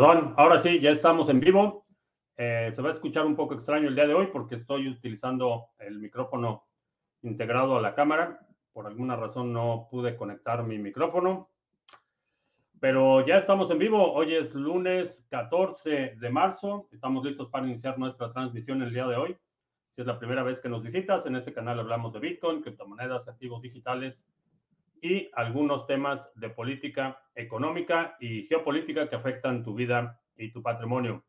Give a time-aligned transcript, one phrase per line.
[0.00, 1.84] Perdón, ahora sí, ya estamos en vivo.
[2.38, 5.72] Eh, se va a escuchar un poco extraño el día de hoy porque estoy utilizando
[5.78, 6.64] el micrófono
[7.20, 8.40] integrado a la cámara.
[8.72, 11.50] Por alguna razón no pude conectar mi micrófono.
[12.80, 14.14] Pero ya estamos en vivo.
[14.14, 16.88] Hoy es lunes 14 de marzo.
[16.92, 19.36] Estamos listos para iniciar nuestra transmisión el día de hoy.
[19.94, 23.28] Si es la primera vez que nos visitas, en este canal hablamos de Bitcoin, criptomonedas,
[23.28, 24.26] activos digitales
[25.02, 31.24] y algunos temas de política económica y geopolítica que afectan tu vida y tu patrimonio.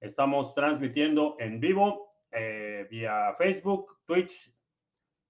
[0.00, 4.52] Estamos transmitiendo en vivo eh, vía Facebook, Twitch,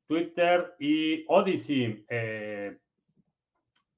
[0.06, 2.04] Twitter y Odyssey.
[2.08, 2.78] Eh,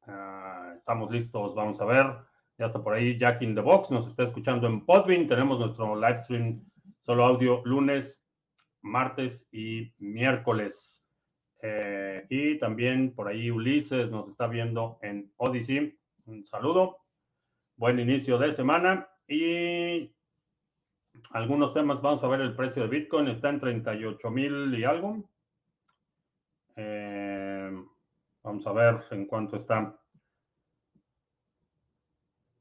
[0.06, 2.06] ah, estamos listos, vamos a ver.
[2.59, 5.26] Ya está por ahí Jack in the Box, nos está escuchando en Podbean.
[5.26, 6.64] Tenemos nuestro live stream
[7.01, 8.24] solo audio lunes,
[8.82, 11.02] martes y miércoles.
[11.65, 15.96] Eh, y también por ahí Ulises nos está viendo en Odyssey.
[16.27, 16.99] Un saludo.
[17.77, 19.09] Buen inicio de semana.
[19.29, 20.13] Y
[21.30, 22.02] algunos temas.
[22.02, 23.29] Vamos a ver el precio de Bitcoin.
[23.29, 25.23] Está en 38 mil y algo.
[26.74, 27.71] Eh,
[28.43, 29.97] vamos a ver en cuánto está.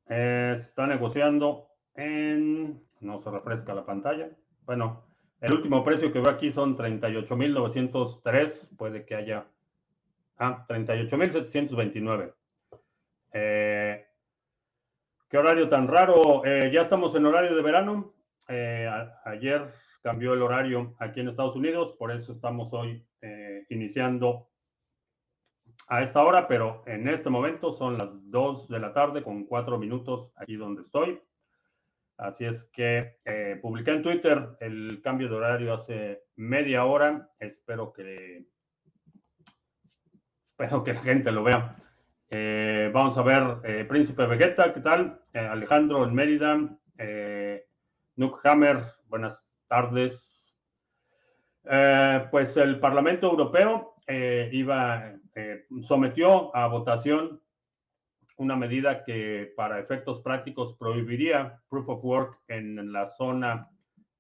[0.08, 2.86] Eh, se está negociando en...
[3.00, 4.30] No se refresca la pantalla.
[4.66, 5.11] Bueno,
[5.42, 8.78] el último precio que veo aquí son 38.903.
[8.78, 9.48] Puede que haya.
[10.38, 12.34] Ah, 38.729.
[13.34, 14.06] Eh,
[15.28, 16.46] ¿Qué horario tan raro?
[16.46, 18.14] Eh, ya estamos en horario de verano.
[18.48, 18.88] Eh,
[19.26, 23.04] ayer cambió el horario aquí en Estados Unidos, por eso estamos hoy
[23.70, 24.50] iniciando
[25.88, 29.78] a esta hora, pero en este momento son las 2 de la tarde con 4
[29.78, 31.22] minutos aquí donde estoy.
[32.22, 37.32] Así es que eh, publiqué en Twitter el cambio de horario hace media hora.
[37.40, 38.46] Espero que,
[40.52, 41.78] espero que la gente lo vea.
[42.30, 45.20] Eh, vamos a ver, eh, Príncipe Vegeta, ¿qué tal?
[45.34, 46.60] Alejandro en Mérida,
[48.16, 50.56] Nuke Hammer, buenas tardes.
[52.30, 53.96] pues el Parlamento Europeo
[54.52, 55.16] iba,
[55.88, 57.41] sometió a votación
[58.42, 63.70] una medida que para efectos prácticos prohibiría proof of work en la zona,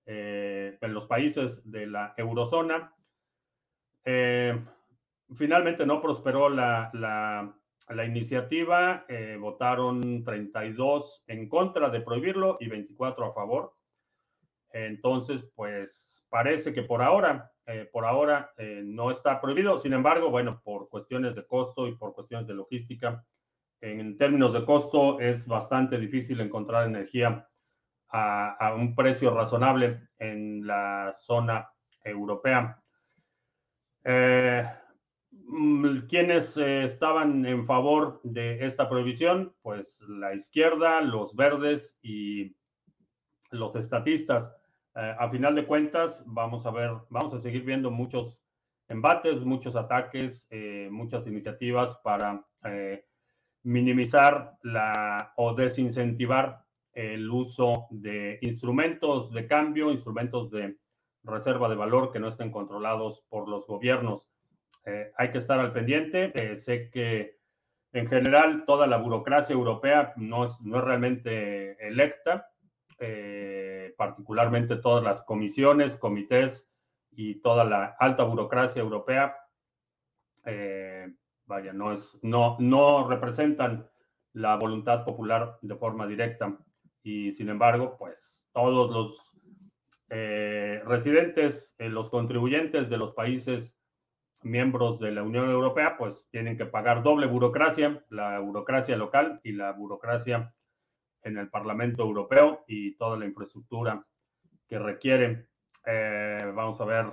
[0.05, 2.93] eh, en los países de la eurozona.
[4.05, 4.63] Eh,
[5.35, 13.25] finalmente no prosperó la, la, iniciativa, eh, votaron 32 en contra de prohibirlo y 24
[13.25, 13.73] a favor.
[14.71, 17.51] Entonces, pues parece que por ahora,
[17.91, 19.79] por ahora no está prohibido.
[19.79, 23.25] Sin embargo, bueno, por cuestiones de costo y por cuestiones de logística,
[23.81, 27.47] en términos de costo es bastante difícil encontrar energía
[28.13, 31.69] a, un precio razonable en la zona
[32.03, 32.81] europea.
[34.03, 34.63] Eh,
[35.31, 39.55] mm, ¿Quiénes eh, estaban en favor de esta prohibición?
[39.61, 42.55] Pues la izquierda, los verdes y
[43.49, 44.53] los estatistas.
[44.95, 48.41] Eh, a final de cuentas, vamos a ver, vamos a seguir viendo muchos
[48.89, 50.49] embates, muchos ataques,
[50.89, 52.45] muchas iniciativas para
[53.63, 56.63] minimizar la, o desincentivar
[56.93, 60.77] el uso de instrumentos de cambio, instrumentos de
[61.23, 64.29] reserva de valor que no estén controlados por los gobiernos.
[64.85, 66.31] Eh, hay que estar al pendiente.
[66.35, 67.39] Eh, sé que
[67.93, 72.49] en general toda la burocracia europea no es, no es realmente electa,
[72.99, 76.71] eh, particularmente todas las comisiones, comités
[77.11, 79.37] y toda la alta burocracia europea
[81.51, 83.85] vaya, no, es, no, no representan
[84.31, 86.57] la voluntad popular de forma directa.
[87.03, 89.19] Y sin embargo, pues todos los
[90.09, 93.77] eh, residentes, eh, los contribuyentes de los países
[94.43, 99.51] miembros de la Unión Europea, pues tienen que pagar doble burocracia, la burocracia local y
[99.51, 100.55] la burocracia
[101.21, 104.07] en el Parlamento Europeo y toda la infraestructura
[104.69, 105.49] que requiere.
[105.85, 107.05] Eh, vamos a ver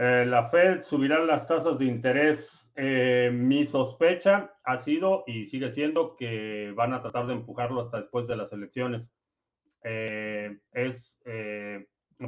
[0.00, 2.70] eh, la Fed subirá las tasas de interés.
[2.76, 7.96] Eh, mi sospecha ha sido y sigue siendo que van a tratar de empujarlo hasta
[7.96, 9.12] después de las elecciones.
[9.82, 11.20] Eh, es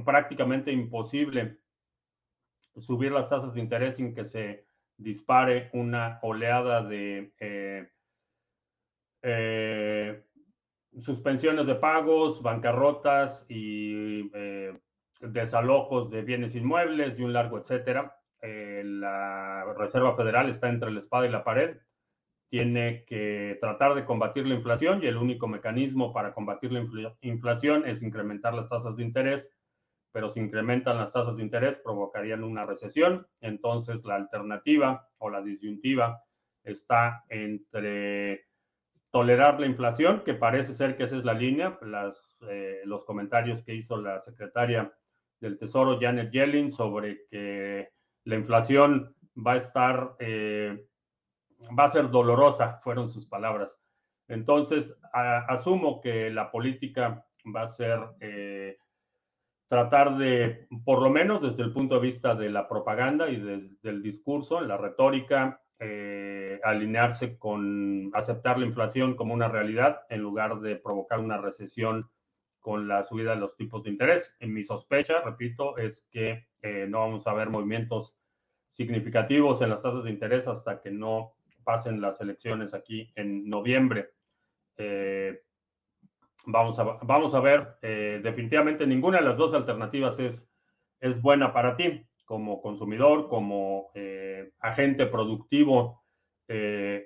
[0.04, 1.60] prácticamente imposible
[2.76, 7.32] subir las tasas de interés sin que se dispare una oleada de
[11.02, 14.28] suspensiones de pagos, bancarrotas y
[15.20, 18.16] desalojos de bienes inmuebles y un largo etcétera.
[18.42, 21.76] Eh, la Reserva Federal está entre la espada y la pared.
[22.48, 27.86] Tiene que tratar de combatir la inflación y el único mecanismo para combatir la inflación
[27.86, 29.48] es incrementar las tasas de interés,
[30.10, 33.28] pero si incrementan las tasas de interés provocarían una recesión.
[33.40, 36.24] Entonces la alternativa o la disyuntiva
[36.64, 38.46] está entre
[39.12, 41.78] tolerar la inflación, que parece ser que esa es la línea.
[41.82, 42.44] Las,
[42.84, 44.92] los comentarios que hizo la secretaria
[45.40, 47.88] del Tesoro, Janet Yellen, sobre que
[48.24, 53.80] la inflación va a estar, va a ser dolorosa, fueron sus palabras.
[54.30, 58.76] Entonces, asumo que la política va a ser eh,
[59.68, 64.02] tratar de, por lo menos desde el punto de vista de la propaganda y del
[64.02, 70.76] discurso, la retórica, eh, alinearse con aceptar la inflación como una realidad en lugar de
[70.76, 72.08] provocar una recesión
[72.60, 74.36] con la subida de los tipos de interés.
[74.38, 78.16] En mi sospecha, repito, es que eh, no vamos a ver movimientos
[78.68, 81.34] significativos en las tasas de interés hasta que no
[81.64, 84.10] pasen las elecciones aquí en noviembre.
[84.76, 85.42] Eh,
[86.46, 90.48] vamos, a, vamos a ver, eh, definitivamente ninguna de las dos alternativas es,
[91.00, 93.90] es buena para ti como consumidor, como
[94.60, 96.04] agente productivo.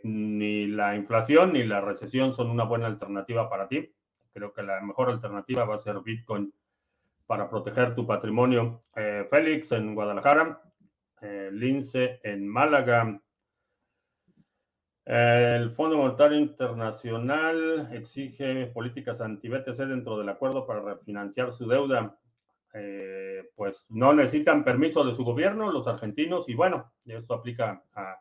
[0.03, 3.95] ni la inflación ni la recesión son una buena alternativa para ti.
[4.35, 6.53] Creo que la mejor alternativa va a ser Bitcoin
[7.27, 8.83] para proteger tu patrimonio.
[9.31, 10.61] Félix en Guadalajara,
[11.53, 13.23] Lince en Málaga,
[15.07, 22.19] el Fondo Monetario Internacional exige políticas anti-BTC dentro del acuerdo para refinanciar su deuda.
[22.73, 28.19] Eh, pues no necesitan permiso de su gobierno los argentinos y bueno, esto aplica a,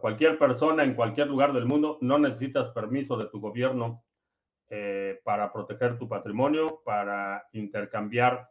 [0.00, 1.98] cualquier persona en cualquier lugar del mundo.
[2.00, 4.04] No necesitas permiso de tu gobierno
[4.74, 8.48] eh, para proteger tu patrimonio, para intercambiar,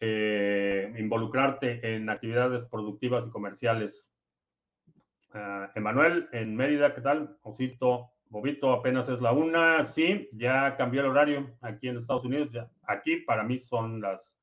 [0.00, 4.10] eh, involucrarte en actividades productivas y comerciales
[5.32, 7.36] Ah, Emanuel, en Mérida, ¿qué tal?
[7.42, 9.84] Osito, Bobito, apenas es la una.
[9.84, 12.50] Sí, ya cambió el horario aquí en Estados Unidos.
[12.52, 12.68] Ya.
[12.82, 14.36] Aquí para mí son las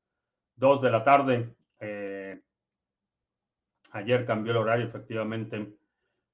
[0.56, 1.54] dos de la tarde.
[1.80, 2.40] Eh,
[3.92, 5.74] ayer cambió el horario, efectivamente.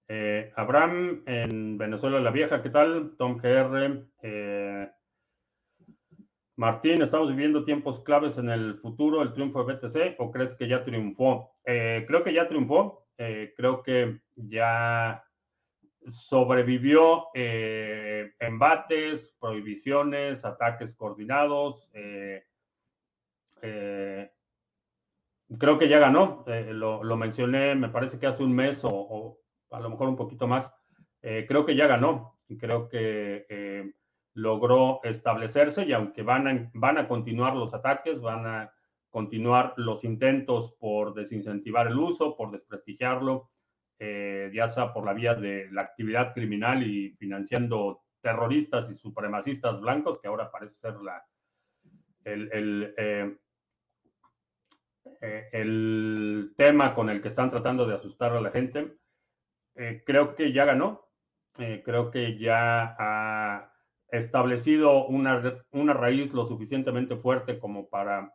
[0.08, 3.14] Eh, Abraham, en Venezuela la Vieja, ¿qué tal?
[3.16, 4.04] Tom GR.
[4.22, 4.90] Eh,
[6.56, 10.68] Martín, ¿estamos viviendo tiempos claves en el futuro, el triunfo de BTC, o crees que
[10.68, 11.50] ya triunfó?
[11.64, 13.04] creo que ya triunfó.
[13.16, 15.24] Eh, creo que ya
[16.06, 21.90] sobrevivió eh, embates, prohibiciones, ataques coordinados.
[21.94, 22.44] Eh,
[25.58, 26.44] creo que ya ganó.
[26.46, 29.38] Lo, mencioné, me parece que hace un mes o,
[29.74, 30.72] a lo mejor un poquito más.
[31.20, 32.38] creo que ya ganó.
[32.58, 33.92] Creo que
[34.34, 38.72] logró establecerse y aunque van van a continuar los ataques, van a
[39.14, 43.48] continuar los intentos por desincentivar el uso, por desprestigiarlo,
[44.00, 49.80] eh, ya sea por la vía de la actividad criminal y financiando terroristas y supremacistas
[49.80, 51.24] blancos, que ahora parece ser la,
[52.24, 53.36] el, eh,
[55.20, 58.96] eh, el, tema con el que están tratando de asustar a la gente.
[60.04, 61.08] Creo que ya ganó,
[61.56, 63.72] creo que ya ha
[64.08, 68.32] establecido una, una, raíz lo suficientemente fuerte como para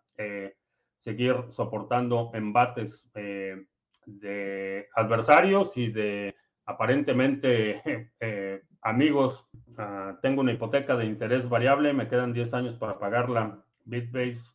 [1.00, 3.66] seguir soportando embates eh,
[4.06, 7.82] de adversarios y de aparentemente
[8.20, 9.48] eh, amigos.
[9.78, 13.64] Ah, tengo una hipoteca de interés variable, me quedan 10 años para pagarla.
[13.86, 14.52] Bitbase,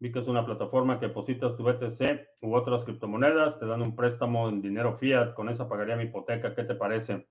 [0.00, 3.96] vi que es una plataforma que depositas tu BTC u otras criptomonedas, te dan un
[3.96, 7.28] préstamo en dinero fiat, con esa pagaría mi hipoteca, ¿qué te parece?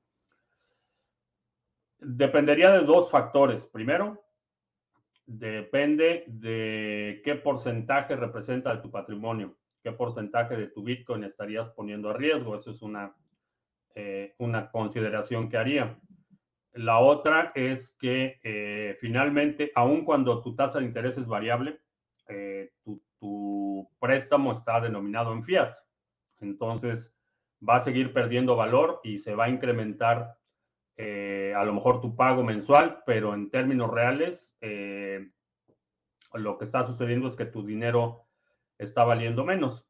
[2.00, 3.66] Dependería de dos factores.
[3.68, 4.24] Primero,
[5.26, 12.10] depende de qué porcentaje representa de tu patrimonio, qué porcentaje de tu Bitcoin estarías poniendo
[12.10, 12.56] a riesgo.
[12.56, 13.16] Eso es una,
[13.96, 16.00] eh, una consideración que haría.
[16.74, 21.80] La otra es que eh, finalmente, aun cuando tu tasa de interés es variable,
[22.30, 25.76] eh, tu, préstamo está denominado en fiat.
[26.40, 27.14] Entonces,
[27.68, 30.38] va a seguir perdiendo valor y se va a incrementar
[30.98, 35.32] eh, a lo mejor tu pago mensual, pero en términos reales, eh,
[36.34, 38.28] lo que está sucediendo es que tu dinero
[38.78, 39.88] está valiendo menos.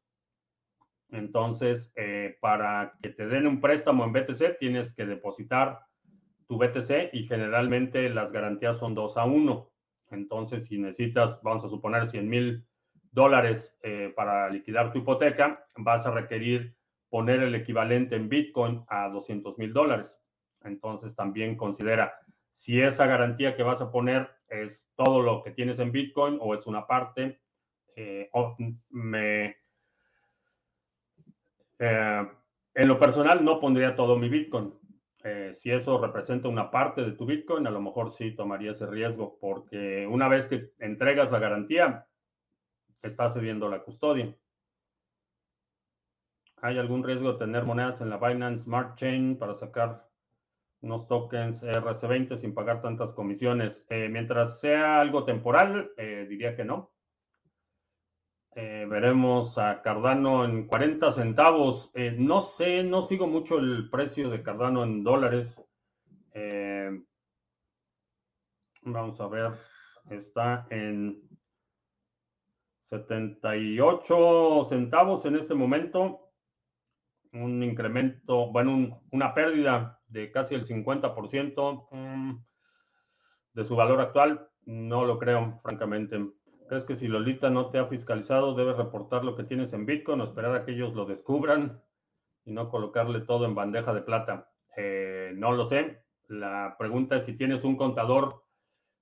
[1.10, 1.92] Entonces,
[2.40, 5.80] para que te den un préstamo en BTC, tienes que depositar
[6.48, 9.70] tu BTC y generalmente las garantías son 2 a 1.
[10.10, 12.66] Entonces, si necesitas, vamos a suponer, 100 mil
[13.12, 13.76] dólares
[14.14, 16.76] para liquidar tu hipoteca, vas a requerir
[17.10, 20.20] poner el equivalente en Bitcoin a 200 mil dólares.
[20.62, 22.14] Entonces también considera
[22.50, 26.54] si esa garantía que vas a poner es todo lo que tienes en Bitcoin o
[26.54, 27.40] es una parte.
[27.94, 28.30] Eh,
[28.90, 29.56] me,
[31.78, 32.28] eh,
[32.74, 34.74] en lo personal no pondría todo mi Bitcoin.
[35.28, 38.86] Eh, si eso representa una parte de tu Bitcoin, a lo mejor sí tomaría ese
[38.86, 42.06] riesgo, porque una vez que entregas la garantía,
[43.02, 44.34] estás cediendo la custodia.
[46.62, 50.08] ¿Hay algún riesgo de tener monedas en la Binance Smart Chain para sacar
[50.80, 53.84] unos tokens RC20 sin pagar tantas comisiones.
[53.90, 56.92] Eh, mientras sea algo temporal, eh, diría que no.
[58.60, 61.92] Eh, veremos a Cardano en 40 centavos.
[62.16, 65.64] no sé, no sigo mucho el precio de Cardano en dólares.
[68.82, 69.52] vamos a ver,
[70.10, 71.22] está en
[72.82, 76.32] 78 centavos en este momento.
[77.32, 82.44] Un incremento, bueno, una pérdida de casi el 50% mm,
[83.52, 84.48] de su valor actual.
[84.64, 86.37] No lo creo, francamente.
[86.68, 90.20] ¿Crees que si Lolita no te ha fiscalizado, debes reportar lo que tienes en Bitcoin
[90.20, 91.82] o esperar a que ellos lo descubran
[92.44, 94.52] y no colocarle todo en bandeja de plata?
[94.76, 96.02] Eh, no lo sé.
[96.26, 98.44] La pregunta es si tienes un contador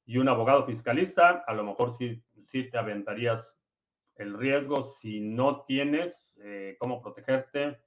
[0.05, 3.59] y un abogado fiscalista, a lo mejor sí, sí te aventarías
[4.15, 4.85] el riesgo.
[4.85, 7.81] Si no tienes eh, cómo protegerte,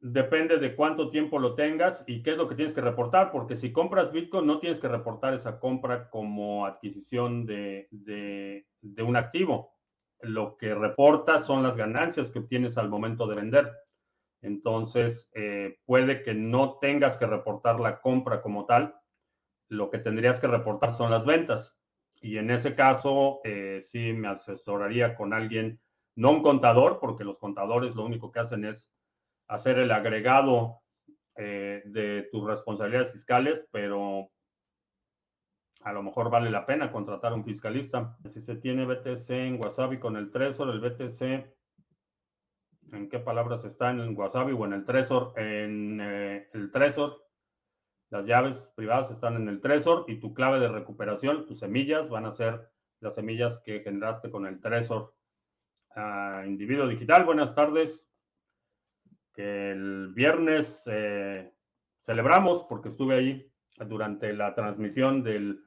[0.00, 3.56] depende de cuánto tiempo lo tengas y qué es lo que tienes que reportar, porque
[3.56, 7.88] si compras Bitcoin no tienes que reportar esa compra como adquisición de,
[8.98, 9.74] un activo.
[10.20, 13.72] Lo que reportas son las ganancias que obtienes al momento de vender.
[14.40, 18.94] Entonces, eh, puede que no tengas que reportar la compra como tal.
[19.68, 21.80] Lo que tendrías que reportar son las ventas.
[22.20, 25.80] Y en ese caso, eh, sí me asesoraría con alguien,
[26.16, 28.90] no un contador, porque los contadores lo único que hacen es
[29.48, 30.82] hacer el agregado
[31.36, 34.30] eh, de tus responsabilidades fiscales, pero
[35.80, 38.16] a lo mejor vale la pena contratar un fiscalista.
[38.26, 41.22] Si se tiene BTC en Wasabi con el Trezor, el BTC,
[42.92, 45.32] ¿en qué palabras está en el Wasabi o en el Trezor?
[45.36, 47.24] En eh, el Trezor,
[48.10, 52.26] las llaves privadas están en el Trezor y tu clave de recuperación, tus semillas, van
[52.26, 52.68] a ser
[53.00, 55.14] las semillas que generaste con el Trezor.
[55.94, 58.07] Ah, individuo digital, buenas tardes
[59.38, 61.52] el viernes eh,
[62.04, 63.52] celebramos porque estuve ahí
[63.86, 65.62] durante la transmisión del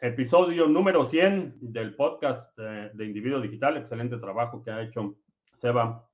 [0.00, 3.76] episodio número 100 del podcast de Individuo Digital.
[3.76, 5.18] Excelente trabajo que ha hecho
[5.58, 6.08] Seba.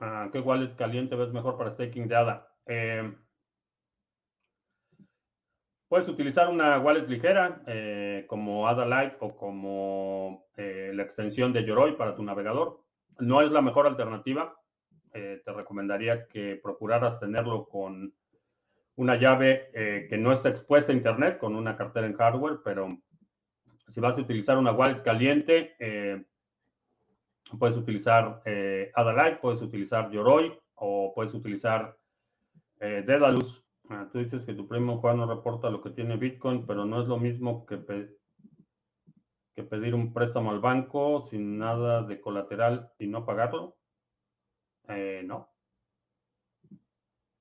[0.00, 2.48] Ah, ¿Qué wallet caliente ves mejor para staking de ADA?
[2.66, 3.16] Eh,
[5.86, 11.96] puedes utilizar una wallet ligera eh, como ADA Lite o como la extensión de Yoroi
[11.96, 12.82] para tu navegador.
[13.20, 14.58] No es la mejor alternativa
[15.16, 18.12] eh, te recomendaría que procuraras tenerlo con
[18.96, 22.98] una llave eh, que no esté expuesta a Internet, con una cartera en hardware, pero
[23.88, 26.22] si vas a utilizar una wallet caliente, eh,
[27.58, 28.42] puedes utilizar
[28.94, 31.96] Adalite, puedes utilizar Yoroi o puedes utilizar
[32.78, 33.64] Dedalus.
[33.88, 37.00] Ah, tú dices que tu primo Juan no reporta lo que tiene Bitcoin, pero no
[37.00, 37.78] es lo mismo que,
[39.54, 43.76] que pedir un préstamo al banco sin nada de colateral y no pagarlo.
[44.88, 45.48] Eh, no.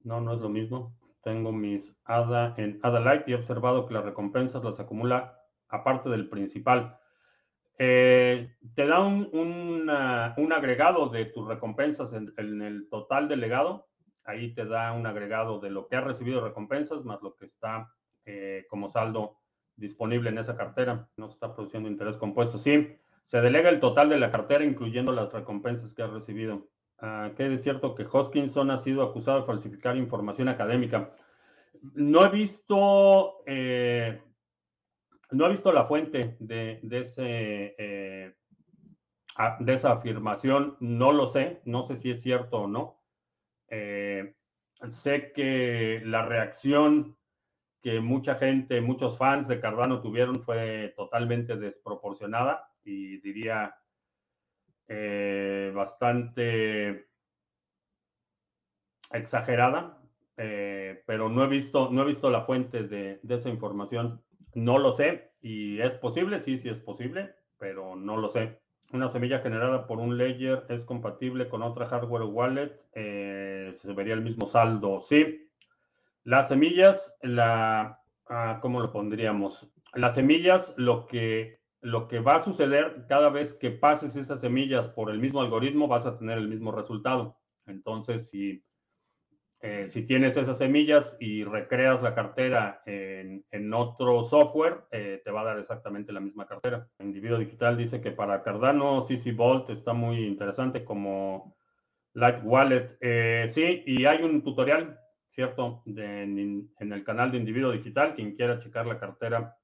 [0.03, 0.97] No, no es lo mismo.
[1.23, 6.09] Tengo mis ADA en ADA Lite y he observado que las recompensas las acumula aparte
[6.09, 6.99] del principal.
[7.77, 13.87] Eh, te da un, agregado de tus recompensas en, el total del legado.
[14.23, 17.91] Ahí te da un agregado de lo que ha recibido recompensas más lo que está
[18.25, 19.39] eh, como saldo
[19.75, 21.09] disponible en esa cartera.
[21.17, 22.57] No se está produciendo interés compuesto.
[22.57, 26.69] Sí, se delega el total de la cartera, incluyendo las recompensas que ha recibido.
[26.99, 31.13] Ah, que es cierto que Hoskinson ha sido acusado de falsificar información académica.
[31.93, 34.21] No he visto, eh,
[35.31, 36.79] no he visto la fuente eh,
[39.59, 40.77] de esa afirmación.
[40.79, 43.01] No lo sé, no sé si es cierto o no.
[43.67, 44.35] Eh,
[44.87, 47.17] sé que la reacción
[47.81, 53.75] que mucha gente, muchos fans de Cardano tuvieron fue totalmente desproporcionada y diría
[54.87, 57.07] eh, bastante
[59.11, 60.01] exagerada,
[60.37, 64.21] eh, pero no he visto, no he visto la fuente de, esa información.
[64.53, 68.59] No lo sé y es posible, sí, sí es posible, pero no lo sé.
[68.93, 74.13] Una semilla generada por un ledger es compatible con otra hardware wallet, eh, se vería
[74.13, 75.49] el mismo saldo, sí.
[76.23, 79.71] Las semillas, la, ah, ¿cómo lo pondríamos?
[79.93, 84.89] Las semillas, lo que lo que va a suceder cada vez que pases esas semillas
[84.89, 87.37] por el mismo algoritmo, vas a tener el mismo resultado.
[87.67, 88.65] Entonces, si,
[89.61, 95.41] eh, si tienes esas semillas y recreas la cartera en, otro software, eh, te va
[95.41, 96.87] a dar exactamente la misma cartera.
[96.99, 101.55] Individuo Digital dice que para Cardano, CC Vault está muy interesante como
[102.13, 102.97] Light Wallet.
[102.99, 104.99] Eh, sí, y hay un tutorial,
[105.29, 105.83] ¿cierto?
[105.85, 109.55] en, en el canal de Individuo Digital, quien quiera checar la cartera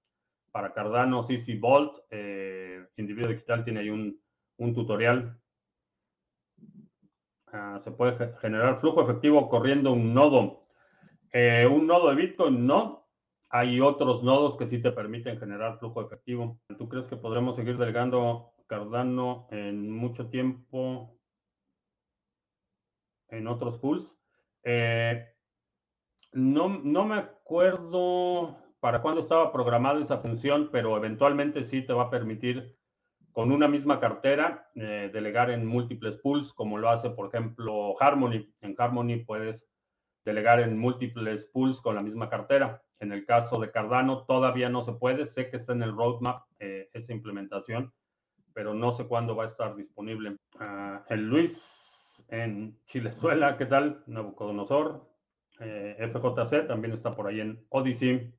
[0.52, 4.20] para Cardano, CC Vault, eh, Individuo Digital tiene ahí un,
[4.74, 5.40] tutorial.
[7.48, 10.68] Ah, se puede generar flujo efectivo corriendo un nodo.
[11.34, 13.10] Eh, un nodo de Bitcoin no.
[13.50, 16.60] Hay otros nodos que sí te permiten generar flujo efectivo.
[16.78, 21.18] ¿Tú crees que podremos seguir delegando Cardano en mucho tiempo
[23.28, 24.16] en otros pools?
[24.64, 25.28] Eh,
[26.34, 32.04] no, no me acuerdo para cuándo estaba programada esa función, pero eventualmente sí te va
[32.04, 32.76] a permitir
[33.32, 38.52] con una misma cartera eh, delegar en múltiples pools, como lo hace, por ejemplo, Harmony.
[38.60, 39.70] En Harmony puedes
[40.26, 42.84] delegar en múltiples pools con la misma cartera.
[43.00, 45.26] En el caso de Cardano todavía no se puede.
[45.26, 47.94] Sé que está en el roadmap eh, esa implementación,
[48.54, 50.38] pero no sé cuándo va a estar disponible.
[50.60, 54.04] Ah, el Luis en Chilezuela, ¿qué tal?
[54.08, 55.08] Nabucodonosor.
[55.60, 58.34] Eh, FJC también está por ahí en Odyssey.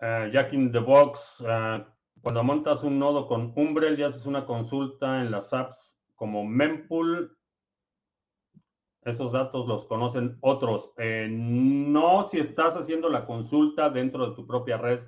[0.00, 1.86] Uh, Jack in the Box, ah,
[2.20, 7.36] cuando montas un nodo con Umbrel y haces una consulta en las apps como Mempool,
[9.04, 10.92] esos datos los conocen otros.
[10.96, 15.00] Eh, no si estás haciendo la consulta dentro de tu propia red.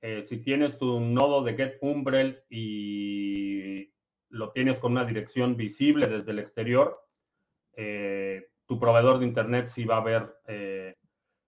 [0.00, 3.92] Eh, si tienes tu nodo de Get Umbrel y
[4.28, 7.00] lo tienes con una dirección visible desde el exterior,
[7.74, 10.36] eh, tu proveedor de Internet sí va a ver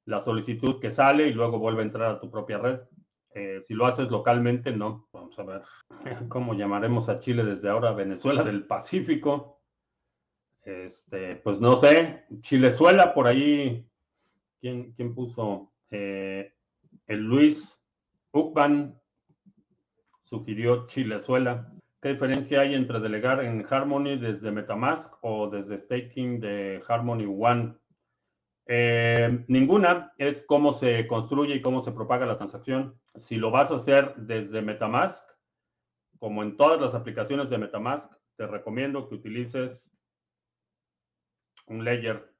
[0.06, 2.80] la solicitud que sale y luego vuelve a entrar a tu propia red.
[3.34, 5.08] Eh, si lo haces localmente, no.
[5.12, 5.62] Vamos a ver
[6.28, 9.60] cómo llamaremos a Chile desde ahora, Venezuela del Pacífico.
[10.62, 13.86] Este, pues no sé, Chilezuela por ahí.
[14.60, 15.72] ¿Quién, quién puso?
[15.90, 16.54] Eh,
[17.06, 17.78] el Luis
[18.32, 18.98] Ucban
[20.22, 21.70] sugirió Chilezuela.
[22.00, 27.74] ¿Qué diferencia hay entre delegar en Harmony desde Metamask o desde staking de Harmony One?
[28.66, 32.98] Eh, ninguna es cómo se construye y cómo se propaga la transacción.
[33.16, 35.22] Si lo vas a hacer desde Metamask,
[36.18, 39.90] como en todas las aplicaciones de Metamask, te recomiendo que utilices
[41.66, 42.32] un layer.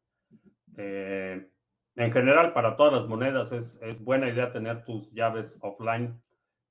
[0.76, 1.48] Eh,
[1.96, 6.20] en general, para todas las monedas es, es buena idea tener tus llaves offline.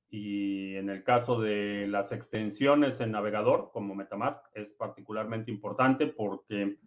[0.09, 6.77] Y en el caso de las extensiones en navegador, como Metamask, es particularmente importante porque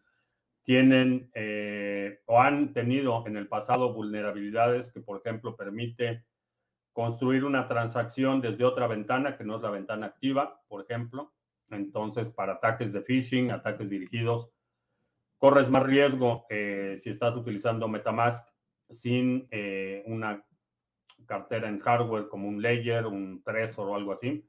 [0.67, 6.25] tienen eh, o han tenido en el pasado vulnerabilidades que, por ejemplo, permite
[6.93, 11.33] construir una transacción desde otra ventana que no es la ventana activa, por ejemplo.
[11.71, 14.51] Entonces, para ataques de phishing, ataques dirigidos,
[15.39, 18.45] corres más riesgo eh, si estás utilizando Metamask
[18.91, 20.45] sin eh, una
[21.27, 24.45] cartera en hardware como un Ledger, un Trezor o algo así.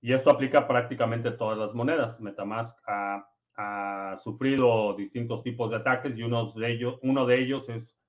[0.00, 2.20] Y esto aplica prácticamente a todas las monedas.
[2.20, 7.68] Metamask a ha sufrido distintos tipos de ataques y uno de ellos, uno de ellos
[7.68, 8.00] es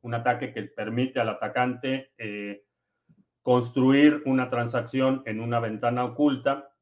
[0.00, 2.64] un ataque que permite al atacante eh,
[3.42, 6.72] construir una transacción en una ventana oculta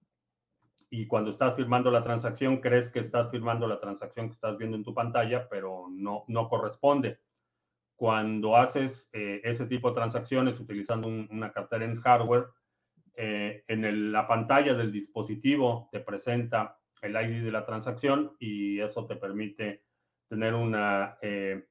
[0.90, 4.76] y cuando estás firmando la transacción crees que estás firmando la transacción que estás viendo
[4.76, 7.20] en tu pantalla, pero no, no corresponde.
[7.96, 12.48] Cuando haces eh, ese tipo de transacciones utilizando una cartera en hardware,
[13.14, 19.06] eh, en la pantalla del dispositivo te presenta el ID de la transacción y eso
[19.06, 19.82] te permite
[20.28, 21.66] tener una, eh,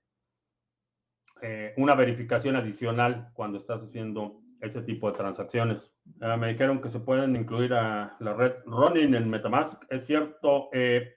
[1.42, 5.96] eh, una verificación adicional cuando estás haciendo ese tipo de transacciones.
[6.20, 9.82] Ah, me dijeron que se pueden incluir a la red Ronin en Metamask.
[9.89, 11.15] Es cierto, eh,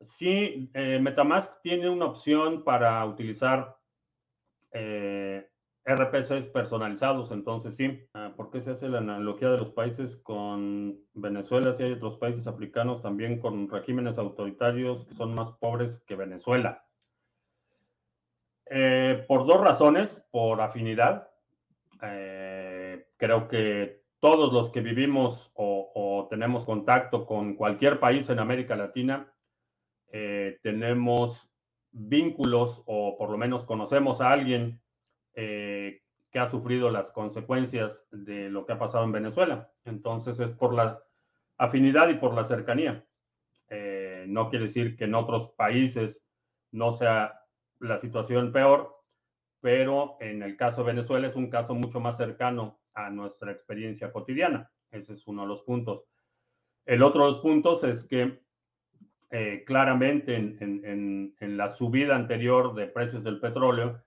[0.00, 3.76] sí, Metamask tiene una opción para utilizar
[5.84, 8.06] RPCs personalizados, entonces sí.
[8.14, 12.18] Ah, ¿Por qué se hace la analogía de los países con Venezuela si hay otros
[12.18, 16.84] países africanos también con regímenes autoritarios que son más pobres que Venezuela?
[18.70, 21.28] Eh, por dos razones, por afinidad.
[22.00, 28.76] Eh, creo que todos los que vivimos o, tenemos contacto con cualquier país en América
[28.76, 29.30] Latina,
[30.12, 31.50] eh, tenemos
[31.90, 34.80] vínculos o por lo menos conocemos a alguien
[35.34, 39.70] eh, que ha sufrido las consecuencias de lo que ha pasado en Venezuela.
[39.84, 41.02] Entonces es por la
[41.58, 43.04] afinidad y por la cercanía.
[43.68, 46.24] Eh, no quiere decir que en otros países
[46.70, 47.40] no sea
[47.80, 49.02] la situación peor,
[49.60, 54.12] pero en el caso de Venezuela es un caso mucho más cercano a nuestra experiencia
[54.12, 54.70] cotidiana.
[54.90, 56.04] Ese es uno de los puntos.
[56.84, 58.42] El otro de los puntos es que
[59.30, 64.02] eh, claramente en, la subida anterior de precios del petróleo,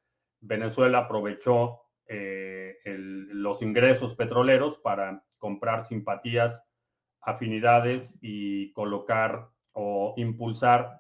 [0.46, 6.64] Venezuela aprovechó eh, los ingresos petroleros para comprar simpatías,
[7.22, 11.00] afinidades y colocar o impulsar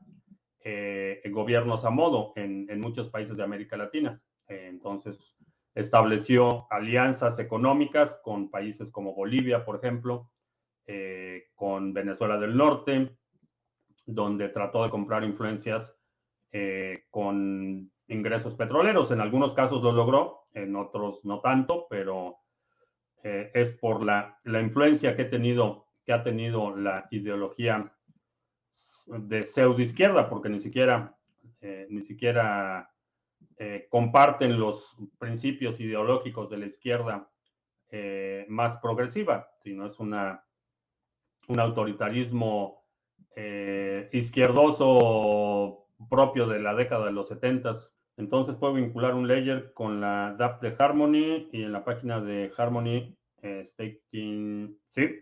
[0.64, 4.20] eh, gobiernos a modo en, muchos países de América Latina.
[4.48, 5.36] Eh, entonces,
[5.76, 10.32] estableció alianzas económicas con países como Bolivia, por ejemplo,
[11.56, 13.18] con Venezuela del Norte,
[14.06, 15.98] donde trató de comprar influencias
[17.10, 19.12] con ingresos petroleros.
[19.12, 22.38] En algunos casos lo logró, en otros no tanto, pero
[23.22, 27.92] es por la, la influencia que, he tenido, que ha tenido la ideología
[29.08, 31.16] de pseudo izquierda, porque ni siquiera,
[31.62, 32.92] eh, ni siquiera
[33.58, 37.30] eh, comparten los principios ideológicos de la izquierda
[37.90, 40.44] eh, más progresiva, sino es una,
[41.48, 42.84] un autoritarismo
[44.14, 47.74] izquierdoso propio de la década de los 70.
[48.18, 52.52] Entonces puedo vincular un layer con la DAP de Harmony y en la página de
[52.58, 55.22] Harmony Staking, sí,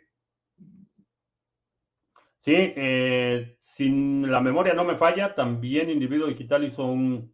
[2.43, 3.87] Sí, eh, si
[4.27, 7.33] la memoria no me falla, también Individuo Digital hizo un,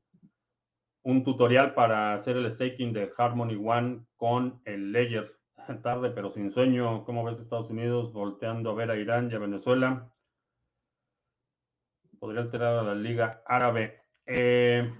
[1.01, 5.35] un tutorial para hacer el staking de Harmony One con el Ledger.
[5.81, 7.05] Tarde, pero sin sueño.
[7.05, 10.13] ¿Cómo ves Estados Unidos volteando a ver a Irán y a Venezuela?
[12.19, 14.01] Podría alterar a la Liga Árabe.
[14.25, 14.91] Eh,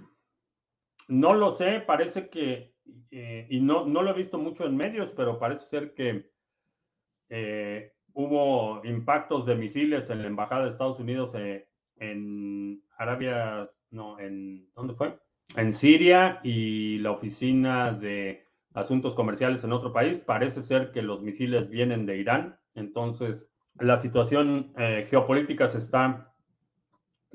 [1.08, 2.74] no lo sé, parece que,
[3.10, 6.30] eh, y no, no lo he visto mucho en medios, pero parece ser que
[7.28, 11.34] eh, hubo impactos de misiles en la embajada de Estados Unidos
[11.96, 15.18] en Arabia, no, en, ¿dónde fue?
[15.56, 20.18] En Siria y la oficina de asuntos comerciales en otro país.
[20.18, 22.58] Parece ser que los misiles vienen de Irán.
[22.74, 24.72] Entonces, la situación
[25.08, 26.29] geopolítica se está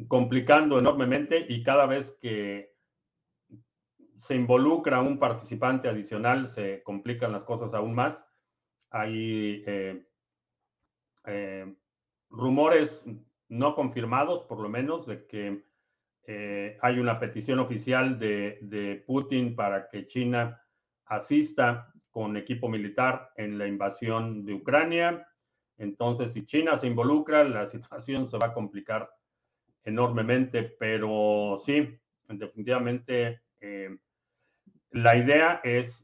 [0.07, 2.75] complicando enormemente y cada vez que
[4.19, 8.25] se involucra un participante adicional, se complican las cosas aún más.
[8.89, 10.05] Hay eh,
[11.25, 11.75] eh,
[12.29, 13.05] rumores
[13.49, 15.63] no confirmados, por lo menos, de que
[16.27, 20.59] eh, hay una petición oficial de, Putin para que China
[21.05, 25.27] asista con equipo militar en la invasión de Ucrania.
[25.77, 29.09] Entonces, si China se involucra, la situación se va a complicar
[29.85, 33.97] enormemente, pero sí, definitivamente eh,
[34.91, 36.03] la idea es,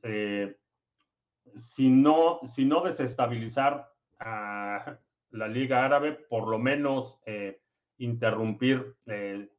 [1.55, 4.97] si, no, si no desestabilizar a,
[5.31, 7.61] la Liga Árabe, por lo menos eh,
[7.97, 9.49] interrumpir eh,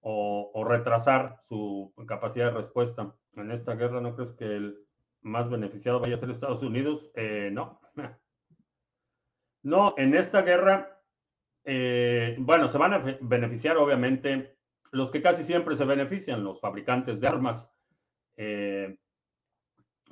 [0.00, 3.14] o, retrasar su capacidad de respuesta.
[3.34, 4.78] En esta guerra, ¿no crees que el
[5.22, 7.10] más beneficiado vaya a ser Estados Unidos?
[7.14, 7.80] Eh, no.
[9.60, 10.97] No, en esta guerra,
[12.38, 14.56] bueno, se van a beneficiar obviamente
[14.90, 17.70] los que casi siempre se benefician, los fabricantes de armas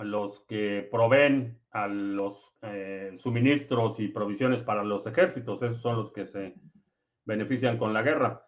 [0.04, 6.12] los que proveen a los eh, suministros y provisiones para los ejércitos, esos son los
[6.12, 6.54] que se
[7.24, 8.42] benefician con la guerra.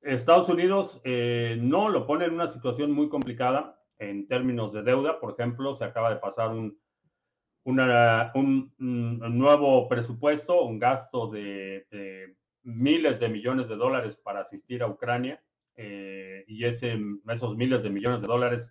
[0.00, 5.20] Estados Unidos eh, no lo pone en una situación muy complicada en términos de deuda.
[5.20, 6.76] Por ejemplo, se acaba de pasar un,
[7.64, 11.86] un, nuevo presupuesto, un gasto de,
[12.62, 15.42] miles de millones de dólares para asistir a Ucrania
[15.76, 16.98] eh, y ese,
[17.28, 18.68] esos miles de millones de dólares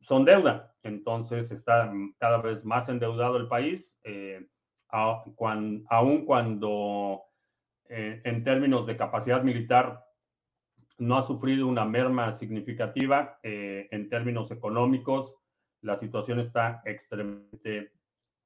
[0.00, 0.74] son deuda.
[0.82, 4.46] Entonces está cada vez más endeudado el país, eh,
[4.88, 7.24] aun cuando
[7.88, 10.04] eh, en términos de capacidad militar
[10.98, 15.36] no ha sufrido una merma significativa eh, en términos económicos.
[15.80, 17.92] La situación está extremadamente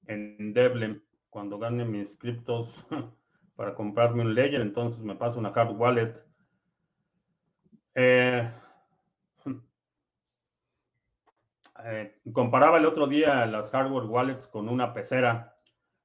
[0.06, 1.00] endeble.
[1.30, 2.86] Cuando gane mis criptos
[3.56, 6.14] para comprarme un Ledger, entonces me paso una hard wallet.
[11.84, 15.56] Eh, comparaba el otro día las hardware wallets con una pecera.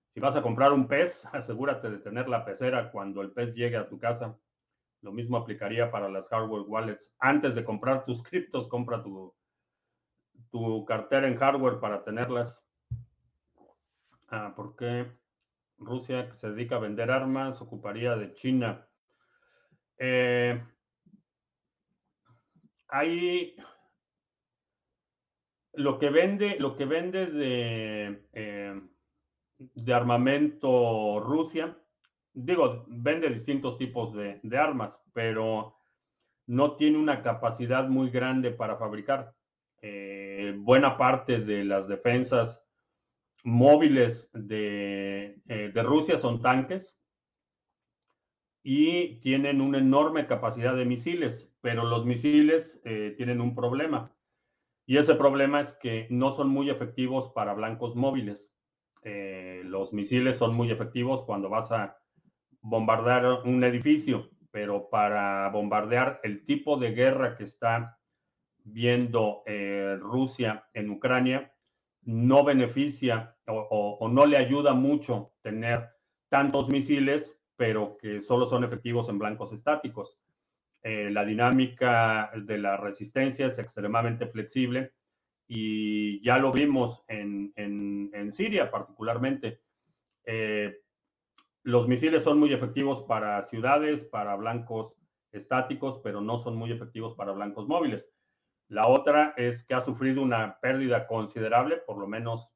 [0.07, 3.77] Si vas a comprar un pez, asegúrate de tener la pecera cuando el pez llegue
[3.77, 4.35] a tu casa.
[5.01, 7.13] Lo mismo aplicaría para las hardware wallets.
[7.19, 9.35] Antes de comprar tus criptos, compra tu,
[10.49, 12.63] tu cartera en hardware para tenerlas.
[14.29, 15.11] Ah, ¿Por qué
[15.77, 18.87] Rusia, que se dedica a vender armas, ocuparía de China?
[19.97, 20.63] Eh,
[22.89, 23.55] hay
[25.73, 28.81] lo que vende, lo que vende de, eh,
[29.57, 31.77] de armamento Rusia,
[32.33, 35.77] digo, vende distintos tipos de, armas, pero
[36.47, 39.33] no tiene una capacidad muy grande para fabricar.
[39.81, 42.66] Eh, buena parte de las defensas
[43.43, 46.97] móviles de, eh, de, Rusia son tanques
[48.63, 52.81] y tienen una enorme capacidad de misiles, pero los misiles
[53.15, 54.11] tienen un problema
[54.89, 58.55] y ese problema es que no son muy efectivos para blancos móviles.
[59.03, 61.97] Eh, los misiles son muy efectivos cuando vas a
[62.61, 67.99] bombardear un edificio, pero para bombardear el tipo de guerra que está
[68.63, 71.53] viendo eh, Rusia en Ucrania,
[72.07, 75.89] no beneficia o, no le ayuda mucho tener
[76.29, 80.19] tantos misiles pero que solo son efectivos en blancos estáticos.
[80.83, 84.93] Eh, la dinámica de la resistencia es extremadamente flexible
[85.47, 87.51] y ya lo vimos en,
[88.31, 89.61] Siria particularmente.
[90.23, 90.81] Eh,
[91.63, 94.99] los misiles son muy efectivos para ciudades, para blancos
[95.31, 98.09] estáticos, pero no son muy efectivos para blancos móviles.
[98.69, 102.53] La otra es que ha sufrido una pérdida considerable, por lo menos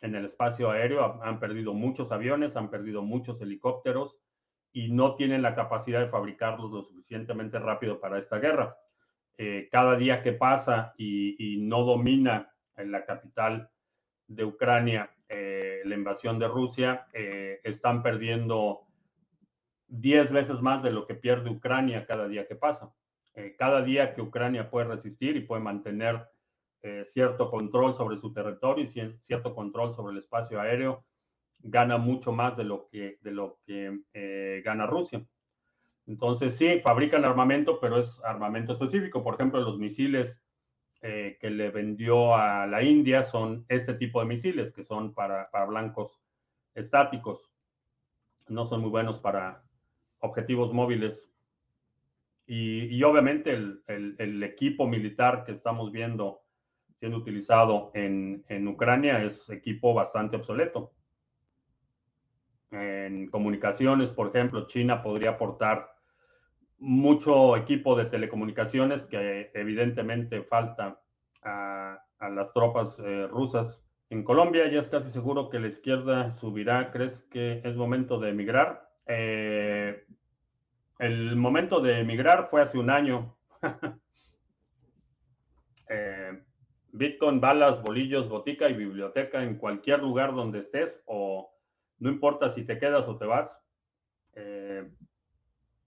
[0.00, 1.22] en el espacio aéreo.
[1.22, 4.16] Han perdido muchos aviones, han perdido muchos helicópteros
[4.72, 8.76] y no tienen la capacidad de fabricarlos lo suficientemente rápido para esta guerra.
[9.36, 13.70] Eh, cada día que pasa y, no domina en la capital
[14.26, 18.86] de Ucrania eh, la invasión de Rusia, eh, están perdiendo
[19.88, 22.92] 10 veces más de lo que pierde Ucrania cada día que pasa.
[23.56, 26.26] Cada día que Ucrania puede resistir y puede mantener
[27.04, 31.04] cierto control sobre su territorio y cierto control sobre el espacio aéreo,
[31.58, 33.18] gana mucho más de lo que,
[33.64, 35.24] que gana Rusia.
[36.08, 39.22] Entonces, sí, fabrican armamento, pero es armamento específico.
[39.22, 40.42] Por ejemplo, los misiles
[41.02, 45.48] eh, que le vendió a la India son este tipo de misiles, que son para,
[45.68, 46.18] blancos
[46.74, 47.52] estáticos.
[48.48, 49.62] No son muy buenos para
[50.20, 51.30] objetivos móviles.
[52.50, 56.40] Y, obviamente el, equipo militar que estamos viendo
[56.94, 60.92] siendo utilizado en, en Ucrania es equipo bastante obsoleto.
[62.70, 65.92] En comunicaciones, por ejemplo, China podría aportar
[66.78, 71.00] mucho equipo de telecomunicaciones que evidentemente falta
[71.42, 71.98] a,
[72.30, 73.84] las tropas eh, rusas.
[74.10, 76.90] En Colombia ya es casi seguro que la izquierda subirá.
[76.90, 78.90] ¿Crees que es momento de emigrar?
[79.06, 80.04] Eh,
[80.98, 83.36] el momento de emigrar fue hace un año.
[85.90, 86.44] Eh,
[86.92, 91.50] Bitcoin, balas, bolillos, botica y biblioteca en cualquier lugar donde estés o
[91.98, 93.58] no importa si te quedas o te vas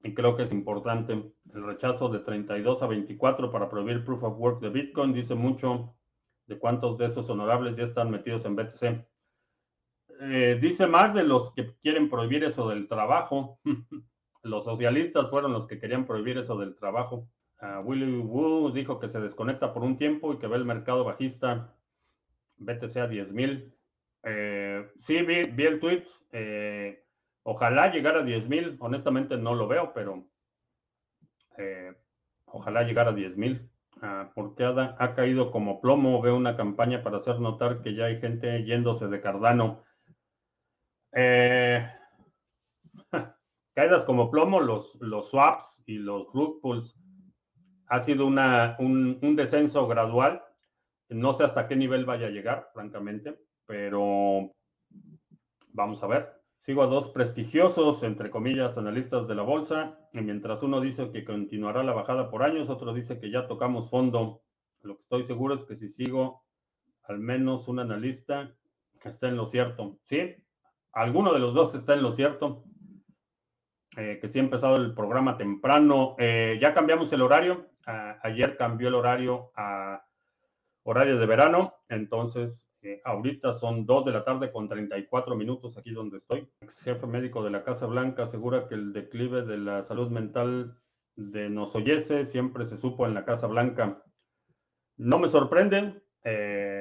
[0.03, 1.13] y creo que es importante.
[1.13, 5.95] El rechazo de 32 a 24 para prohibir proof of work de Bitcoin dice mucho
[6.47, 9.05] de cuántos de esos honorables ya están metidos en BTC.
[10.21, 13.59] Eh, dice más de los que quieren prohibir eso del trabajo.
[14.43, 17.27] los socialistas fueron los que querían prohibir eso del trabajo.
[17.61, 21.03] Uh, Willy Wu dijo que se desconecta por un tiempo y que ve el mercado
[21.03, 21.75] bajista
[22.57, 23.73] BTC a 10 mil.
[24.23, 26.03] Eh, sí, vi, vi, el tweet.
[26.31, 27.03] Eh,
[27.43, 30.27] Ojalá llegara a 10 mil, honestamente no lo veo, pero
[31.57, 31.93] eh,
[32.45, 33.67] ojalá llegara a 10 mil.
[34.03, 36.21] Ah, porque ha, ha, caído como plomo.
[36.21, 39.83] Veo una campaña para hacer notar que ya hay gente yéndose de Cardano.
[41.13, 41.87] Eh,
[43.73, 46.97] caídas como plomo, los, swaps y los rug pulls
[47.87, 50.41] ha sido un, descenso gradual.
[51.09, 54.53] No sé hasta qué nivel vaya a llegar, francamente, pero
[55.69, 56.41] vamos a ver.
[56.61, 61.25] Sigo a dos prestigiosos, entre comillas, analistas de la bolsa, y mientras uno dice que
[61.25, 64.43] continuará la bajada por años, otro dice que ya tocamos fondo.
[64.81, 66.43] Lo que estoy seguro es que si sigo
[67.03, 68.55] al menos un analista
[69.03, 70.35] está en lo cierto, ¿sí?
[70.93, 72.63] Alguno de los dos está en lo cierto.
[73.97, 76.15] Eh, que sí ha empezado el programa temprano.
[76.17, 77.69] Eh, ya cambiamos el horario.
[78.23, 80.05] ayer cambió el horario a
[80.83, 82.69] horario de verano, entonces
[83.03, 86.47] ahorita son 2 de la tarde con 34 minutos aquí donde estoy.
[86.61, 90.77] Ex jefe médico de la Casa Blanca asegura que el declive de la salud mental
[91.15, 94.03] de Nosoyese siempre se supo en la Casa Blanca.
[94.97, 96.01] No me sorprende.
[96.23, 96.80] Eh,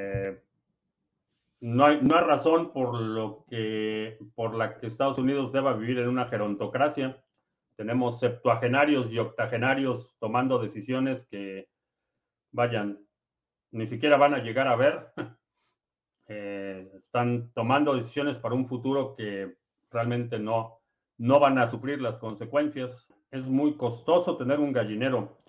[1.61, 5.99] no, hay, no hay razón por, lo que, por la que Estados Unidos deba vivir
[5.99, 7.23] en una gerontocracia.
[7.77, 11.69] Tenemos septuagenarios y octogenarios tomando decisiones que,
[12.53, 12.99] vayan,
[13.71, 15.13] ni siquiera van a llegar a ver.
[16.33, 19.57] Eh, están tomando decisiones para un futuro que
[19.91, 20.79] realmente no,
[21.19, 23.09] no van a sufrir las consecuencias.
[23.33, 25.41] Es muy costoso tener un gallinero.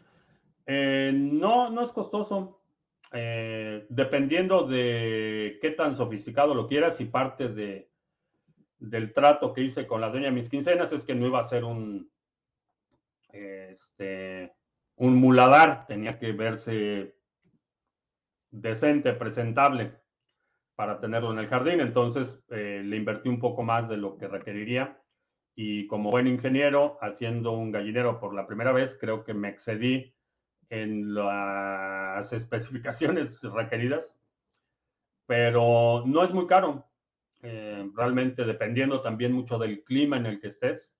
[0.66, 2.61] Eh, no, no es costoso.
[3.14, 7.90] Eh, dependiendo de qué tan sofisticado lo quieras y parte de,
[8.80, 11.44] del trato que hice con la dueña de mis quincenas es que no iba a
[11.44, 12.10] ser un,
[13.34, 14.54] este,
[14.96, 17.16] un muladar, tenía que verse
[18.50, 20.00] decente, presentable
[20.76, 24.28] para tenerlo en el jardín, entonces eh, le invertí un poco más de lo que
[24.28, 25.02] requeriría
[25.54, 30.16] y como buen ingeniero, haciendo un gallinero por la primera vez, creo que me excedí
[30.72, 34.18] en las especificaciones requeridas,
[35.28, 36.88] pero no es muy caro.
[37.44, 40.94] Eh, realmente dependiendo también mucho del clima en el que estés,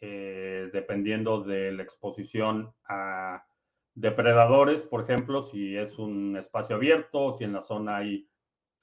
[0.00, 3.44] eh, dependiendo de la exposición a
[3.94, 8.26] depredadores, por ejemplo, si es un espacio abierto, si en la zona hay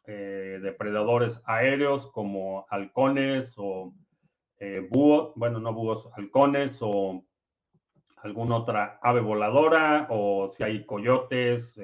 [0.04, 3.94] eh, depredadores aéreos como halcones o
[4.90, 7.27] búhos, bueno, no búhos, halcones o
[8.28, 11.80] alguna otra ave voladora o si hay coyotes,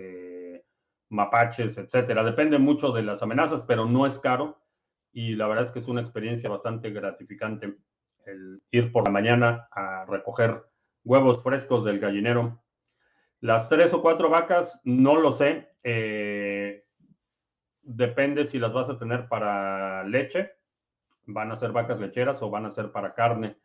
[1.09, 2.23] mapaches, etcétera.
[2.23, 4.59] Depende mucho de las amenazas, pero no es caro
[5.11, 7.77] y la verdad es que es una experiencia bastante gratificante
[8.25, 10.65] el ir por la mañana a recoger
[11.03, 12.63] huevos frescos del gallinero.
[13.39, 15.69] Las tres o cuatro vacas, no lo sé.
[15.83, 16.85] Eh,
[17.81, 20.53] depende si las vas a tener para leche,
[21.25, 23.57] van a ser vacas lecheras o van a ser para carne.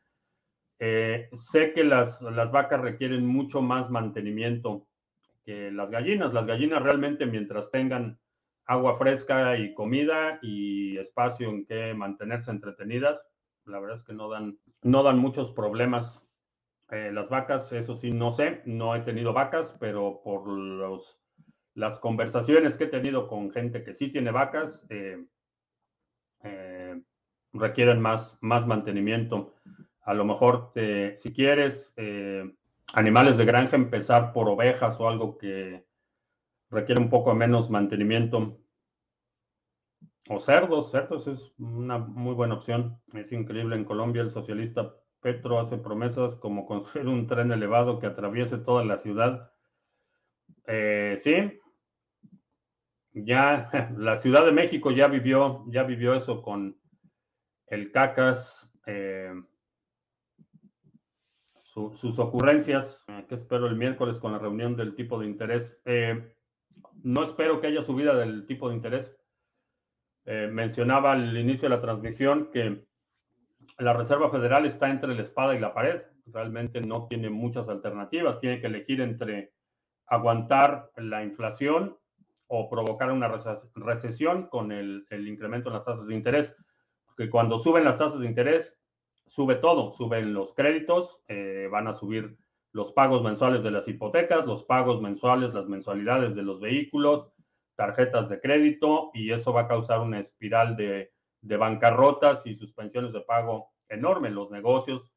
[0.80, 4.86] Eh, sé que las, las vacas requieren mucho más mantenimiento
[5.44, 6.32] que las gallinas.
[6.34, 8.18] Las gallinas realmente mientras tengan
[8.66, 13.28] agua fresca y comida y espacio en que mantenerse entretenidas,
[13.64, 16.24] la verdad es que no dan, no dan muchos problemas.
[16.90, 21.18] Eh, las vacas, eso sí, no sé, no he tenido vacas, pero por los,
[21.74, 25.24] las conversaciones que he tenido con gente que sí tiene vacas, eh,
[26.44, 27.00] eh,
[27.52, 29.54] requieren más, más mantenimiento.
[30.08, 30.72] A lo mejor,
[31.18, 31.94] si quieres
[32.94, 35.84] animales de granja, empezar por ovejas o algo que
[36.70, 38.58] requiere un poco menos mantenimiento.
[40.30, 42.98] O cerdos, cerdos es una muy buena opción.
[43.12, 43.76] Es increíble.
[43.76, 48.86] En Colombia el socialista Petro hace promesas como construir un tren elevado que atraviese toda
[48.86, 49.52] la ciudad.
[50.66, 51.60] Eh, sí,
[53.12, 56.80] ya la Ciudad de México ya vivió, ya vivió eso con
[57.66, 58.72] el CACAS.
[58.86, 59.34] Eh,
[61.96, 65.80] sus ocurrencias, eh, que espero el miércoles con la reunión del tipo de interés.
[65.84, 66.34] Eh,
[67.02, 69.16] no espero que haya subida del tipo de interés.
[70.24, 72.86] Eh, mencionaba al inicio de la transmisión que
[73.78, 76.02] la Reserva Federal está entre la espada y la pared.
[76.26, 78.40] Realmente no tiene muchas alternativas.
[78.40, 79.52] Tiene que elegir entre
[80.06, 81.96] aguantar la inflación
[82.46, 83.30] o provocar una
[83.74, 86.54] recesión con el, el incremento en las tasas de interés.
[87.04, 88.77] Porque cuando suben las tasas de interés,
[89.28, 92.36] sube todo, suben los créditos, eh, van a subir
[92.72, 97.32] los pagos mensuales de las hipotecas, los pagos mensuales, las mensualidades de los vehículos,
[97.76, 103.20] tarjetas de crédito y eso va a causar una espiral de, bancarrotas y suspensiones de
[103.20, 104.30] pago enorme.
[104.30, 105.12] Los negocios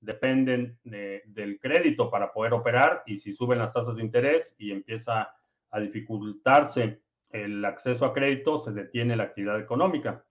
[0.00, 5.34] dependen del crédito para poder operar y si suben las tasas de interés y empieza
[5.70, 10.24] a dificultarse el acceso a crédito, se detiene la actividad económica.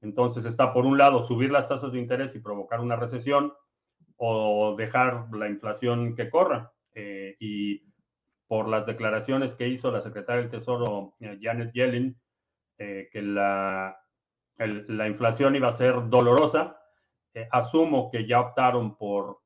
[0.00, 3.52] Entonces está por un lado subir las tasas de interés y provocar una recesión
[4.16, 6.72] o dejar la inflación que corra.
[6.94, 7.82] Eh, y
[8.46, 12.20] por las declaraciones que hizo la secretaria del Tesoro, eh, Janet Yellen,
[12.78, 13.98] eh, que la,
[14.58, 16.76] la, inflación iba a ser dolorosa,
[17.50, 19.40] asumo que ya optaron por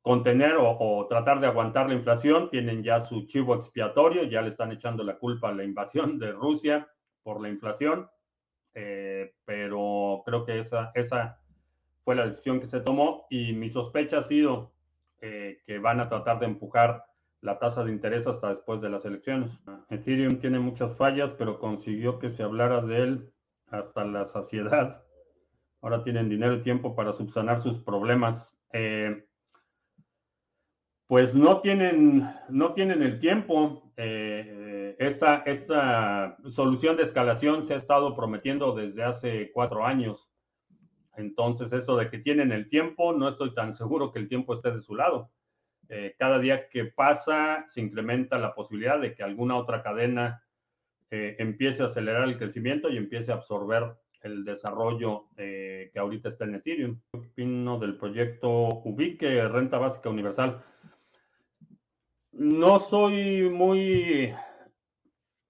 [0.00, 4.48] contener o, o, tratar de aguantar la inflación, tienen ya su chivo expiatorio, ya le
[4.48, 6.88] están echando la culpa a la invasión de Rusia
[7.22, 8.08] por la inflación
[8.74, 11.40] eh, pero creo que esa, esa
[12.04, 14.72] fue la decisión que se tomó y mi sospecha ha sido
[15.20, 17.04] eh, que van a tratar de empujar
[17.40, 19.62] la tasa de interés hasta después de las elecciones.
[19.90, 23.32] Ethereum tiene muchas fallas, pero consiguió que se hablara de él
[23.66, 25.04] hasta la saciedad.
[25.80, 28.56] Ahora tienen dinero y tiempo para subsanar sus problemas.
[28.72, 29.26] Eh,
[31.08, 33.92] pues no tienen, no tienen el tiempo.
[33.96, 34.61] Eh,
[34.98, 40.30] esta, esta solución de escalación se ha estado prometiendo desde hace cuatro años.
[41.16, 44.72] Entonces, eso de que tienen el tiempo, no estoy tan seguro que el tiempo esté
[44.72, 45.30] de su lado.
[45.88, 50.42] Eh, cada día que pasa, se incrementa la posibilidad de que alguna otra cadena
[51.10, 56.44] eh, empiece a acelerar el crecimiento y empiece a absorber el desarrollo que ahorita está
[56.44, 57.00] en Ethereum.
[57.10, 60.62] ¿Qué opino del proyecto Ubique, renta básica universal?
[62.32, 64.32] No soy muy,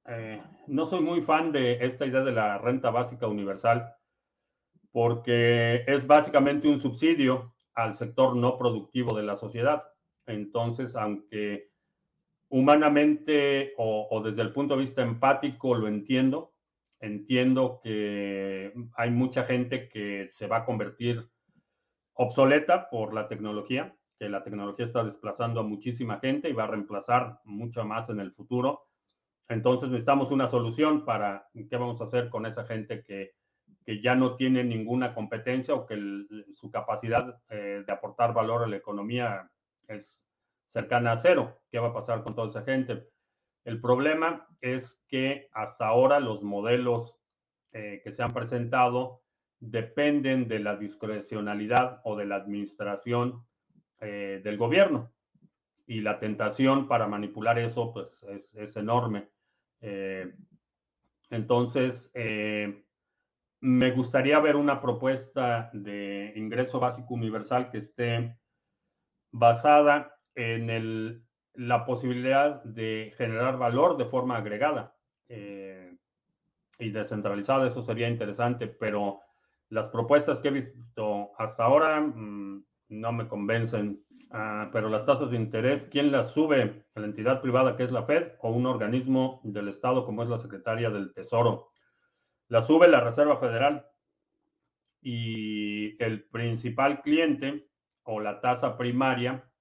[0.06, 3.94] eh, no soy muy fan de esta idea de la renta básica universal
[4.90, 9.84] porque es básicamente un subsidio al sector no productivo de la sociedad.
[10.26, 11.70] Entonces, aunque
[12.50, 16.52] humanamente o, o, desde el punto de vista empático lo entiendo,
[17.00, 21.26] entiendo que hay mucha gente que se va a convertir
[22.12, 26.68] obsoleta por la tecnología que la tecnología está desplazando a muchísima gente y va a
[26.68, 28.86] reemplazar mucho más en el futuro.
[29.48, 33.32] Entonces necesitamos una solución para qué vamos a hacer con esa gente que,
[33.84, 35.98] que ya no tiene ninguna competencia o que
[36.52, 39.50] su capacidad eh, de aportar valor a la economía
[39.88, 40.24] es
[40.68, 41.60] cercana a cero.
[41.70, 43.08] ¿Qué va a pasar con toda esa gente?
[43.64, 47.18] El problema es que hasta ahora los modelos
[47.72, 49.22] eh, que se han presentado
[49.60, 53.46] dependen de la discrecionalidad o de la administración
[54.00, 55.12] eh, del gobierno.
[55.86, 58.24] Y la tentación para manipular eso pues,
[58.54, 59.28] es, enorme.
[59.80, 60.32] Eh,
[61.30, 62.84] entonces, eh,
[63.60, 68.36] me gustaría ver una propuesta de ingreso básico universal que esté
[69.30, 71.24] basada en el,
[71.54, 74.96] la posibilidad de generar valor de forma agregada
[75.28, 75.96] eh,
[76.78, 77.66] y descentralizada.
[77.66, 79.20] Eso sería interesante, pero
[79.68, 84.04] las propuestas que he visto hasta ahora mm, no me convencen.
[84.34, 86.86] Ah, pero las tasas de interés, ¿quién las sube?
[86.94, 90.38] ¿La entidad privada que es la Fed o un organismo del Estado como es la
[90.38, 91.68] Secretaría del Tesoro?
[92.48, 93.86] La sube la Reserva Federal
[95.02, 97.68] y el principal cliente
[98.04, 99.52] o la tasa primaria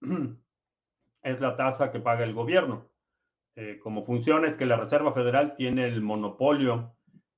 [1.22, 2.88] es la tasa que paga el gobierno.
[3.56, 6.94] Eh, como funciona es que la Reserva Federal tiene el monopolio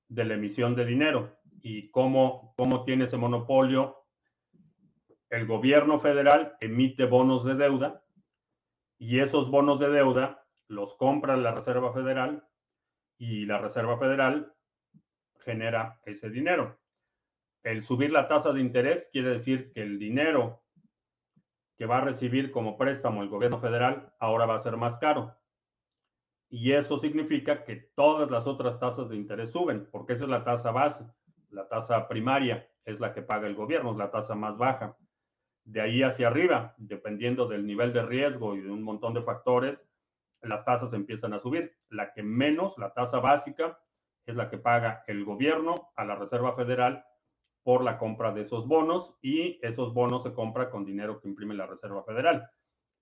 [0.07, 1.39] de la emisión de dinero.
[1.63, 4.02] ¿Y cómo, cómo tiene ese monopolio?
[5.33, 8.05] El gobierno federal emite bonos de deuda
[8.99, 12.47] y esos bonos de deuda los compra la Reserva Federal
[13.17, 14.55] y la Reserva Federal
[15.39, 16.79] genera ese dinero.
[17.63, 20.63] El subir la tasa de interés quiere decir que el dinero
[21.79, 25.35] que va a recibir como préstamo el gobierno federal ahora va a ser más caro.
[26.51, 30.45] Y eso significa que todas las otras tasas de interés suben, porque esa es la
[30.45, 31.07] tasa base.
[31.49, 34.95] La tasa primaria es la que paga el gobierno, es la tasa más baja
[35.65, 39.87] de ahí hacia arriba, dependiendo del nivel de riesgo y de un montón de factores,
[40.41, 41.77] las tasas empiezan a subir.
[41.89, 43.79] La que menos, la tasa básica,
[44.27, 47.05] es la que paga el gobierno a la Reserva Federal
[47.63, 51.55] por la compra de esos bonos y esos bonos se compra con dinero que imprime
[51.55, 52.49] la Reserva Federal.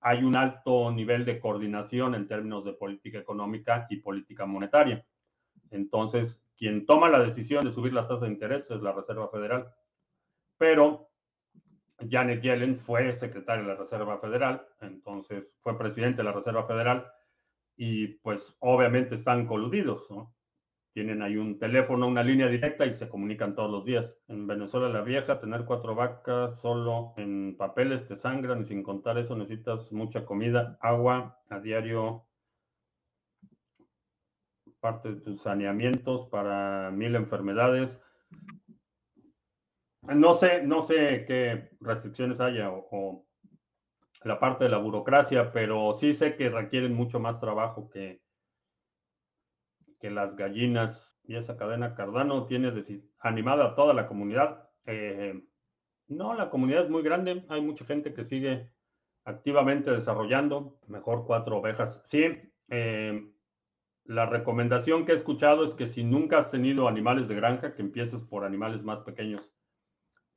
[0.00, 5.04] Hay un alto nivel de coordinación en términos de política económica y política monetaria.
[5.70, 9.72] Entonces, quien toma la decisión de subir las tasas de interés es la Reserva Federal.
[10.58, 11.09] Pero
[12.09, 17.07] Janet Yellen fue secretaria de la Reserva Federal, entonces fue presidente de la Reserva Federal
[17.76, 20.34] y pues obviamente están coludidos, ¿no?
[20.92, 24.18] Tienen ahí un teléfono, una línea directa y se comunican todos los días.
[24.26, 29.16] En Venezuela la vieja, tener cuatro vacas solo en papeles te sangran y sin contar
[29.16, 32.26] eso necesitas mucha comida, agua a diario,
[34.80, 38.03] parte de tus saneamientos para mil enfermedades.
[40.03, 43.26] No sé, no sé qué restricciones haya o,
[44.22, 48.22] la parte de la burocracia, pero sí sé que requieren mucho más trabajo que,
[49.98, 51.18] que las gallinas.
[51.24, 52.72] Y esa cadena Cardano tiene
[53.20, 54.68] animada a toda la comunidad.
[54.86, 55.42] Eh,
[56.09, 57.44] no, la comunidad es muy grande.
[57.48, 58.70] Hay mucha gente que sigue
[59.24, 60.78] activamente desarrollando.
[60.86, 62.03] Mejor cuatro ovejas.
[62.05, 62.24] Sí,
[62.68, 63.30] eh,
[64.05, 67.82] la recomendación que he escuchado es que si nunca has tenido animales de granja, que
[67.82, 69.53] empieces por animales más pequeños.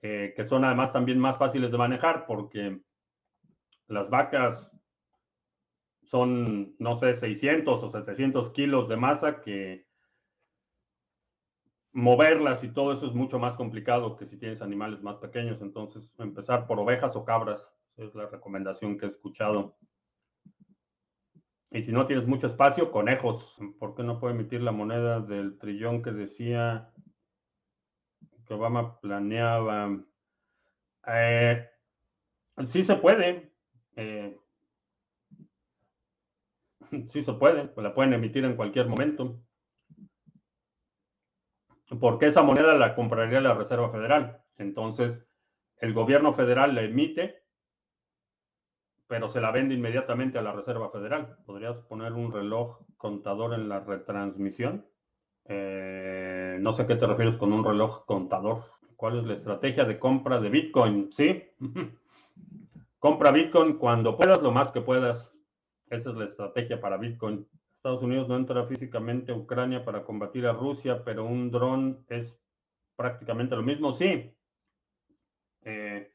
[0.06, 2.82] Eh, que son además también más fáciles de manejar porque
[3.88, 4.70] las vacas
[6.02, 9.88] son, no sé, 600 o 700 kilos de masa que
[11.94, 15.62] moverlas y todo eso es mucho más complicado que si tienes animales más pequeños.
[15.62, 19.78] Entonces, empezar por ovejas o cabras es la recomendación que he escuchado.
[21.72, 23.58] Y si no tienes mucho espacio, conejos.
[23.80, 26.93] ¿Por qué no puedo emitir la moneda del trillón que decía
[28.54, 30.00] Obama planeaba.
[31.08, 31.70] Eh,
[32.66, 33.52] sí se puede.
[33.96, 34.38] Eh,
[37.08, 37.72] sí se puede.
[37.78, 39.40] La pueden emitir en cualquier momento.
[42.00, 44.42] Porque esa moneda la compraría la Reserva Federal.
[44.58, 45.28] Entonces,
[45.78, 47.44] el gobierno federal la emite,
[49.08, 51.38] pero se la vende inmediatamente a la Reserva Federal.
[51.46, 54.86] ¿Podrías poner un reloj contador en la retransmisión?
[55.46, 58.64] Eh, no sé a qué te refieres con un reloj contador.
[58.96, 61.12] ¿Cuál es la estrategia de compra de Bitcoin?
[61.12, 61.44] Sí.
[63.00, 65.36] Compra Bitcoin cuando puedas, lo más que puedas.
[65.90, 67.46] Esa es la estrategia para Bitcoin.
[67.76, 72.42] Estados Unidos no entra físicamente a Ucrania para combatir a Rusia, pero un dron es
[72.96, 73.92] prácticamente lo mismo.
[73.92, 74.34] Sí.
[75.64, 76.14] Eh,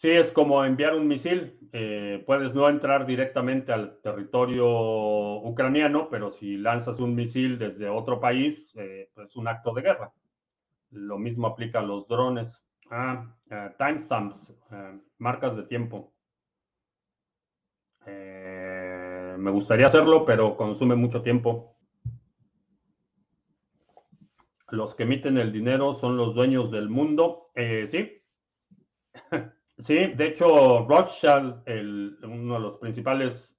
[0.00, 1.58] Sí, es como enviar un misil.
[1.72, 8.18] Eh, puedes no entrar directamente al territorio ucraniano, pero si lanzas un misil desde otro
[8.18, 10.12] país, eh, pues es un acto de guerra.
[10.90, 12.64] Lo mismo aplica a los drones.
[12.90, 14.52] Ah, uh, timestamps,
[15.18, 16.12] marcas de tiempo.
[18.06, 21.76] me gustaría hacerlo, pero consume mucho tiempo.
[24.68, 27.52] Los que emiten el dinero son los dueños del mundo.
[27.86, 28.22] sí.
[29.80, 31.62] Sí, de hecho, Rothschild,
[32.24, 33.56] uno de los principales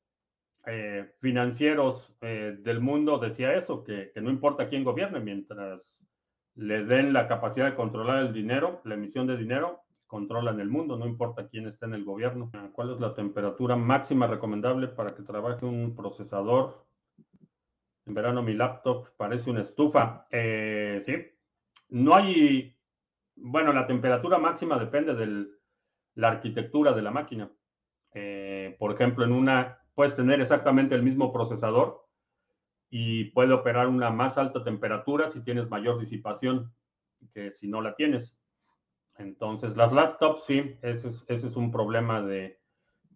[0.67, 5.99] eh, financieros eh, del mundo, decía eso, que, no importa quién gobierne, mientras
[6.55, 10.95] le den la capacidad de controlar el dinero, la emisión de dinero, controlan el mundo,
[10.97, 12.51] no importa quién esté en el gobierno.
[12.73, 16.85] ¿Cuál es la temperatura máxima recomendable para que trabaje un procesador
[18.05, 20.27] En verano mi laptop parece una estufa.
[20.29, 21.15] Eh, sí,
[21.89, 22.75] no hay,
[23.35, 25.60] bueno, la temperatura máxima depende de
[26.15, 27.51] la arquitectura de la máquina.
[28.13, 32.07] Eh, por ejemplo, en una puedes tener exactamente el mismo procesador
[32.89, 36.73] y puede operar una más alta temperatura si tienes mayor disipación
[37.33, 38.37] que si no la tienes.
[39.17, 42.59] Entonces, las laptops, sí, ese es, un problema de,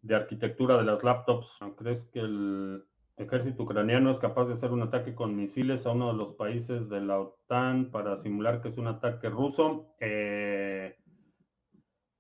[0.02, 1.60] de, arquitectura de las laptops.
[1.78, 2.86] ¿Crees que el
[3.18, 6.90] ejército ucraniano es capaz de hacer un ataque con misiles a uno de los países
[6.90, 9.96] de la OTAN para simular que es un ataque ruso?
[10.00, 10.98] Eh,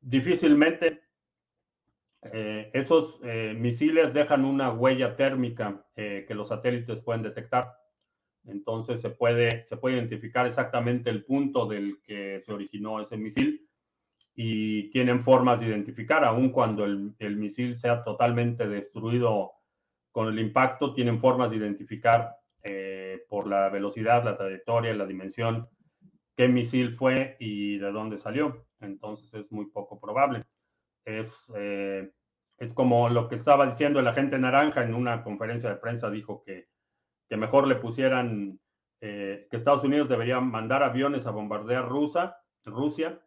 [0.06, 1.02] difícilmente.
[2.34, 7.72] Eh, esos eh, misiles dejan una huella térmica que los satélites pueden detectar.
[8.46, 13.70] Entonces se puede, se puede identificar exactamente el punto del que se originó ese misil
[14.36, 19.54] y tienen formas de identificar, aun cuando el, el misil sea totalmente destruido
[20.12, 25.70] con el impacto, tienen formas de identificar eh, por la velocidad, la trayectoria, la dimensión,
[26.36, 28.65] qué misil fue y de dónde salió.
[28.80, 30.46] Entonces es muy poco probable.
[31.06, 32.12] Es, eh,
[32.58, 36.44] es como lo que estaba diciendo el agente naranja en una conferencia de prensa, dijo
[36.44, 36.68] que
[37.28, 38.60] que mejor le pusieran
[39.02, 43.20] eh, que Estados Unidos debería mandar aviones a bombardear Rusia, Rusia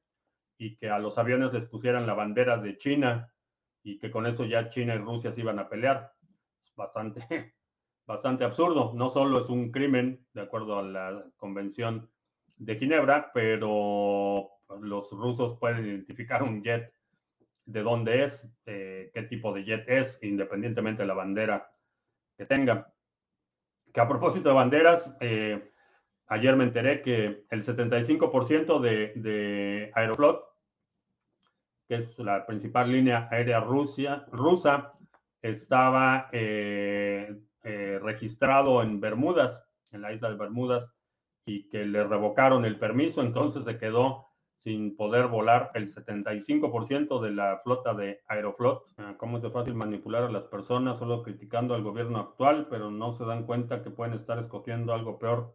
[0.56, 3.32] y que a los aviones les pusieran la bandera de China
[3.82, 6.12] y que con eso ya China y Rusia se iban a pelear.
[6.76, 7.20] Bastante,
[8.06, 8.92] bastante absurdo.
[8.94, 12.10] No solo es un crimen, de acuerdo a la Convención
[12.56, 14.50] de Ginebra, pero
[14.80, 16.92] los rusos pueden identificar un jet
[17.64, 21.70] de dónde es, eh, qué tipo de jet es, independientemente de la bandera
[22.36, 22.92] que tenga.
[23.92, 25.70] Que a propósito de banderas, eh,
[26.28, 30.44] ayer me enteré que el 75% de, de, Aeroflot,
[31.88, 34.94] que es la principal línea aérea Rusia, rusa,
[35.42, 40.94] estaba eh, eh, registrado en Bermudas, en la isla de Bermudas,
[41.46, 44.27] y que le revocaron el permiso, entonces se quedó
[44.58, 48.86] sin poder volar el 75% de la flota de Aeroflot.
[48.98, 52.90] Ah, ¿Cómo es de fácil manipular a las personas solo criticando al gobierno actual, pero
[52.90, 55.54] no se dan cuenta que pueden estar escogiendo algo peor?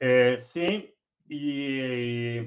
[0.00, 0.94] Eh, sí,
[1.28, 2.40] y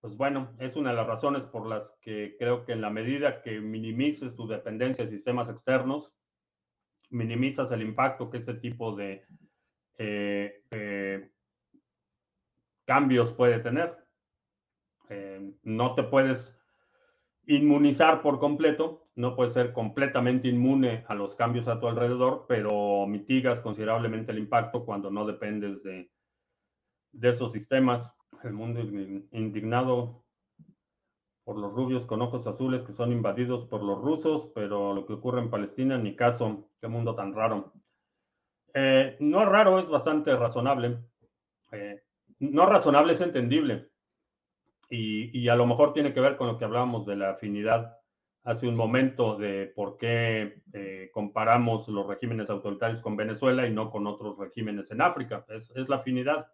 [0.00, 3.40] pues bueno, es una de las razones por las que creo que en la medida
[3.40, 6.12] que minimices tu dependencia de sistemas externos,
[7.08, 9.24] minimizas el impacto que este tipo de
[9.96, 11.30] eh, eh,
[12.84, 13.96] cambios puede tener.
[15.08, 16.56] Eh, no te puedes
[17.46, 23.06] inmunizar por completo, no puedes ser completamente inmune a los cambios a tu alrededor, pero
[23.06, 26.10] mitigas considerablemente el impacto cuando no dependes de,
[27.12, 28.16] de esos sistemas.
[28.42, 28.80] El mundo
[29.32, 30.24] indignado
[31.44, 35.12] por los rubios con ojos azules que son invadidos por los rusos, pero lo que
[35.12, 37.72] ocurre en Palestina, ni caso, qué mundo tan raro.
[38.72, 40.98] Eh, no es raro, es bastante razonable.
[41.72, 42.02] Eh,
[42.38, 43.88] no razonable, es entendible.
[44.90, 47.98] Y, a lo mejor tiene que ver con lo que hablábamos de la afinidad
[48.44, 53.90] hace un momento de por qué eh, comparamos los regímenes autoritarios con Venezuela y no
[53.90, 55.44] con otros regímenes en África.
[55.48, 56.46] Es, la afinidad.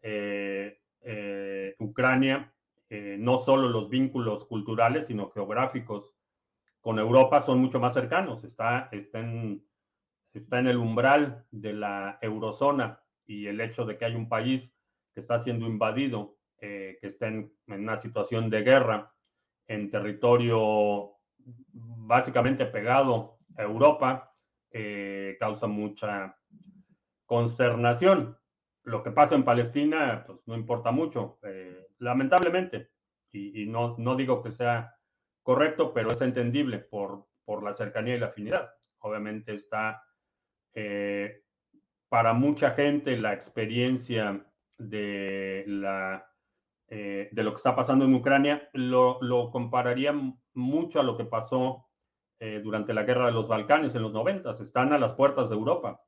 [0.00, 2.52] Eh, eh, Ucrania,
[2.88, 6.16] no solo los vínculos culturales, sino geográficos
[6.86, 8.44] con Europa son mucho más cercanos.
[8.44, 9.60] Está, está, en,
[10.32, 14.75] está en el umbral de la eurozona y el hecho de que hay un país
[15.16, 19.14] que está siendo invadido, eh, que está en, una situación de guerra
[19.66, 21.12] en territorio
[21.72, 24.34] básicamente pegado a Europa,
[24.70, 26.36] eh, causa mucha
[27.24, 28.36] consternación.
[28.82, 32.90] Lo que pasa en Palestina, pues no importa mucho, eh, lamentablemente,
[33.32, 34.98] y, no, no digo que sea
[35.42, 38.70] correcto, pero es entendible por, por la cercanía y la afinidad.
[38.98, 40.02] Obviamente está
[42.10, 44.46] para mucha gente la experiencia
[44.78, 45.64] eh,
[47.32, 50.14] de lo que está pasando en Ucrania, lo, compararía
[50.54, 51.86] mucho a lo que pasó
[52.38, 54.50] eh, durante la guerra de los Balcanes en los 90.
[54.50, 56.00] Están a las puertas de Europa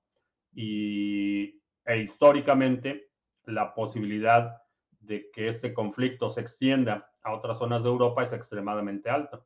[0.52, 3.10] y e históricamente
[3.44, 4.62] la posibilidad
[5.00, 9.42] de que este conflicto se extienda a otras zonas de Europa es extremadamente alta.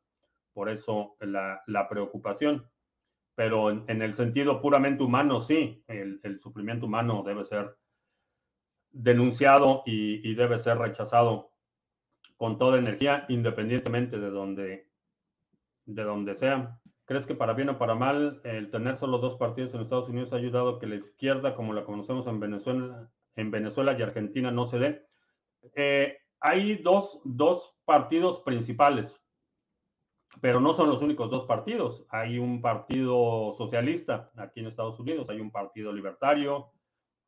[0.53, 2.69] Por eso la, la preocupación.
[3.35, 7.75] Pero en, el sentido puramente humano, sí, el, el, sufrimiento humano debe ser
[8.93, 11.51] denunciado y, debe ser rechazado
[12.37, 14.89] con toda energía, independientemente de donde,
[15.85, 16.79] de donde sea.
[17.05, 20.31] ¿Crees que para bien o para mal el tener solo dos partidos en Estados Unidos
[20.31, 24.51] ha ayudado a que la izquierda, como la conocemos en Venezuela, en Venezuela y Argentina,
[24.51, 25.05] no se dé?
[25.75, 29.19] Eh, hay dos, dos partidos principales.
[30.41, 32.05] pero no son los únicos dos partidos.
[32.09, 36.71] Hay un partido socialista aquí en Estados Unidos, hay un partido libertario,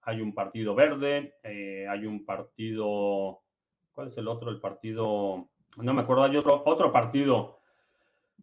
[0.06, 3.42] hay un partido verde, eh, hay un partido,
[3.92, 4.52] ¿cuál es el otro?
[4.52, 7.60] El partido, no me acuerdo, hay otro, otro partido.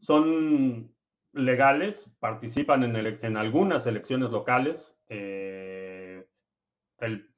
[0.00, 0.92] Son
[1.32, 4.96] legales, participan en, en algunas elecciones locales.
[5.08, 6.26] Eh,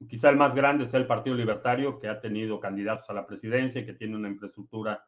[0.07, 3.81] quizá el más grande es el Partido Libertario, que ha tenido candidatos a la presidencia
[3.81, 5.03] y que tiene una infraestructura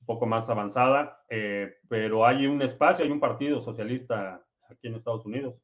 [0.00, 4.94] un poco más avanzada, eh, pero hay un espacio, hay un partido socialista aquí en
[4.94, 5.56] Estados Unidos.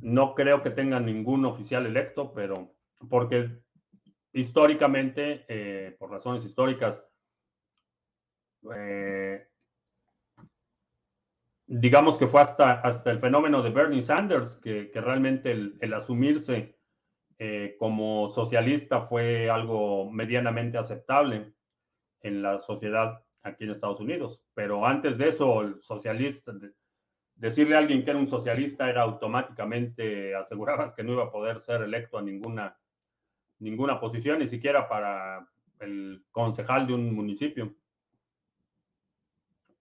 [0.00, 2.74] No creo que tengan ningún oficial electo, pero
[3.08, 3.62] porque
[4.32, 7.04] históricamente, eh, por razones históricas,
[8.74, 9.46] eh,
[11.66, 15.92] digamos que fue hasta, hasta el fenómeno de Bernie Sanders, que, que realmente el, el
[15.94, 16.78] asumirse
[17.76, 21.52] como socialista fue algo medianamente aceptable
[22.20, 24.42] en la sociedad aquí en Estados Unidos.
[24.54, 26.52] Pero antes de eso, el socialista,
[27.34, 31.60] decirle a alguien que era un socialista era automáticamente asegurabas que no iba a poder
[31.60, 32.76] ser electo a ninguna,
[33.58, 35.46] ninguna posición, ni siquiera para
[35.80, 37.74] el concejal de un municipio.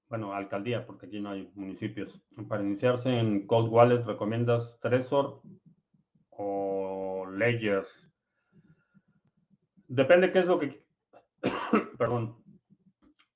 [0.09, 2.21] Bueno, alcaldía, porque aquí no hay municipios.
[2.49, 5.41] Para iniciarse en Cold Wallet, ¿recomiendas Trezor
[6.31, 7.85] o Ledger?
[9.87, 10.83] Depende qué es lo que...
[11.97, 12.41] Perdón,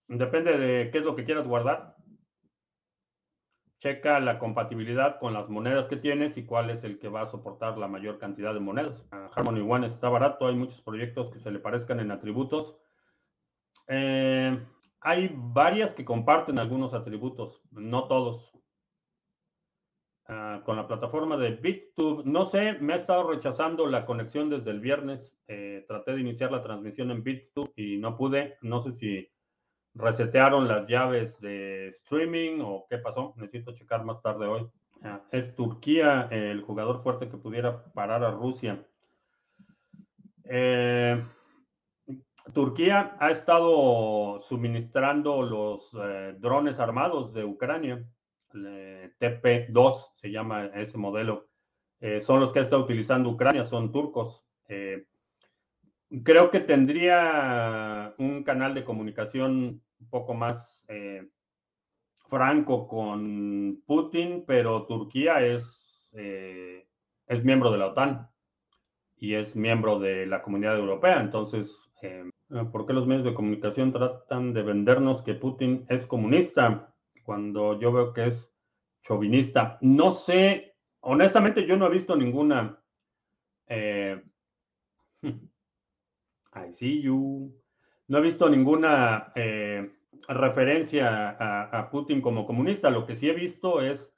[0.07, 1.95] Depende de qué es lo que quieras guardar.
[3.86, 7.28] Checa la compatibilidad con las monedas que tienes y cuál es el que va a
[7.28, 9.08] soportar la mayor cantidad de monedas.
[9.12, 12.76] Ah, Harmony One está barato, hay muchos proyectos que se le parezcan en atributos.
[13.88, 14.60] Eh,
[15.02, 18.58] hay varias que comparten algunos atributos, no todos.
[20.28, 24.72] Ah, con la plataforma de BitTube, no sé, me ha estado rechazando la conexión desde
[24.72, 25.38] el viernes.
[25.48, 28.58] Eh, traté de iniciar la transmisión en BitTube y no pude.
[28.64, 29.30] No sé si
[29.96, 33.34] resetearon las llaves de streaming o qué pasó.
[33.38, 34.68] Necesito checar más tarde hoy.
[35.04, 38.86] Ah, es Turquía el jugador fuerte que pudiera parar a Rusia.
[40.43, 41.24] Eh,
[42.54, 48.04] Turquía ha estado suministrando los eh, drones armados de Ucrania.
[48.54, 51.50] TP2 se llama ese modelo.
[52.00, 54.46] Eh, son los que estado utilizando Ucrania, son turcos.
[56.24, 61.28] creo que tendría un canal de comunicación un poco más eh,
[62.30, 66.88] franco con Putin, pero Turquía es, eh,
[67.28, 68.30] es miembro de la OTAN
[69.18, 71.22] y es miembro de la comunidad europea.
[71.22, 72.30] Entonces, eh,
[72.72, 76.93] ¿por qué los medios de comunicación tratan de vendernos que Putin es comunista
[77.24, 78.54] cuando yo veo que es
[79.04, 79.78] chauvinista?
[79.82, 82.82] No sé, honestamente yo no he visto ninguna...
[86.56, 87.52] I see you
[88.08, 89.91] no he visto ninguna eh,
[90.28, 92.89] referencia a, Putin como comunista.
[92.89, 94.12] Lo que sí he visto es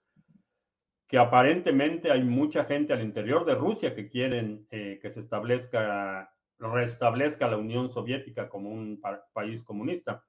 [1.07, 6.33] que aparentemente hay mucha gente al interior de Rusia que quieren eh, que se establezca,
[6.59, 9.01] restablezca la Unión Soviética como un
[9.33, 10.23] país comunista.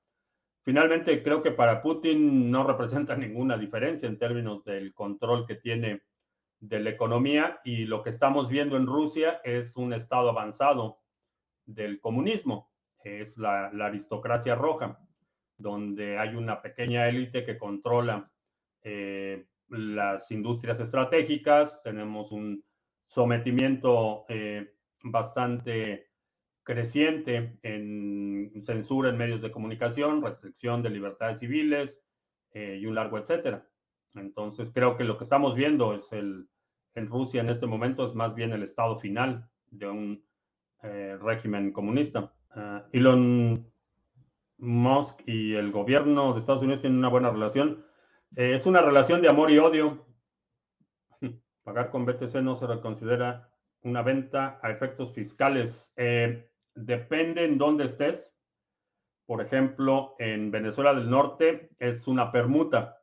[0.65, 6.03] Finalmente, creo que para Putin no representa ninguna diferencia en términos del control que tiene
[6.61, 11.01] de la economía y lo que estamos viendo en Rusia es un estado avanzado
[11.67, 12.68] del comunismo
[13.05, 14.99] es la, aristocracia roja,
[15.57, 18.31] donde hay una pequeña élite que controla
[18.83, 22.65] eh, las industrias estratégicas, tenemos un
[23.07, 26.11] sometimiento eh, bastante
[26.63, 32.01] creciente en censura en medios de comunicación, restricción de libertades civiles
[32.53, 33.67] eh, y un largo etcétera.
[34.15, 36.49] Entonces, creo que lo que estamos viendo es el,
[36.95, 40.25] en Rusia en este momento es más bien el estado final de un
[40.81, 42.33] régimen comunista.
[42.51, 43.71] Ah, Elon
[44.59, 47.85] Musk y el gobierno de Estados Unidos tienen una buena relación.
[48.37, 50.07] Eh, es una relación de amor y odio.
[51.63, 53.51] Pagar con BTC no se considera
[53.83, 55.93] una venta a efectos fiscales.
[55.97, 58.35] Eh, depende en dónde estés.
[59.27, 63.03] Por ejemplo, en Venezuela del Norte es una permuta.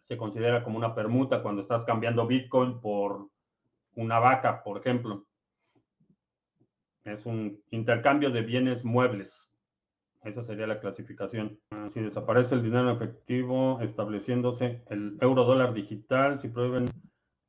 [0.00, 3.28] Se considera como una permuta cuando estás cambiando Bitcoin por
[3.94, 5.26] una vaca, por ejemplo.
[7.04, 9.48] Es un intercambio de bienes muebles.
[10.22, 11.58] Esa sería la clasificación.
[11.72, 16.86] Ah, si desaparece el dinero efectivo, estableciéndose el euro dólar digital, si prohíben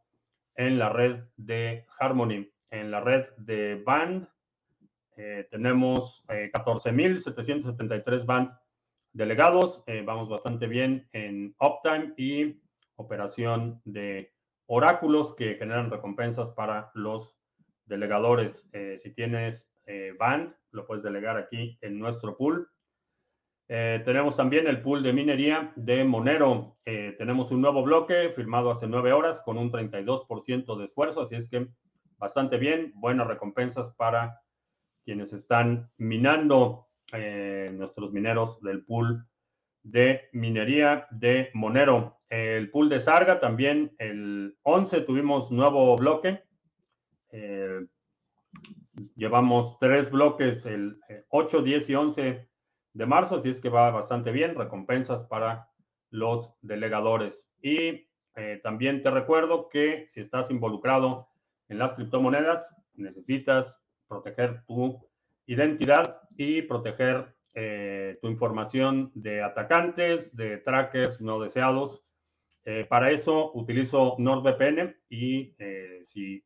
[0.56, 2.52] en la red de Harmony.
[2.70, 4.28] En la red de Band
[5.18, 8.52] eh, tenemos 14.773 eh, Band
[9.16, 9.84] delegados.
[10.06, 12.62] vamos bastante bien en Uptime y
[12.98, 14.34] operación de
[14.68, 17.36] oráculos que generan recompensas para los
[17.86, 18.68] delegadores.
[18.74, 22.70] Eh, si tienes eh, Band, lo puedes delegar aquí en nuestro pool.
[23.68, 26.78] Eh, tenemos también el pool de minería de Monero.
[26.84, 31.50] tenemos un nuevo bloque firmado hace nueve horas con un 32% de esfuerzo, así es
[31.50, 31.68] que
[32.18, 32.92] bastante bien.
[32.96, 34.40] Buenas recompensas para
[35.04, 39.26] quienes están minando nuestros mineros del pool
[39.86, 42.20] de minería de Monero.
[42.28, 46.44] El pool de Sarga también, el 11 tuvimos nuevo bloque.
[47.32, 47.86] Eh,
[49.16, 51.00] llevamos tres bloques, el
[51.30, 52.50] 8, eh, 10 y 11
[52.94, 54.56] de marzo, así es que va bastante bien.
[54.56, 55.70] Recompensas para
[56.10, 57.52] los delegadores.
[57.62, 61.30] Y eh, también te recuerdo que si estás involucrado
[61.70, 65.08] en las criptomonedas, necesitas proteger tu
[65.46, 67.34] identidad y proteger
[68.22, 72.06] tu información de atacantes, de trackers no deseados
[72.68, 76.44] eh, para eso utilizo NordVPN y eh, si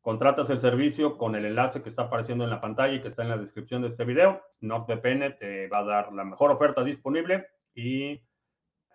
[0.00, 3.22] contratas el servicio con el enlace que está apareciendo en la pantalla y que está
[3.22, 7.48] en la descripción de este video, NordVPN te va a dar la mejor oferta disponible
[7.74, 8.22] y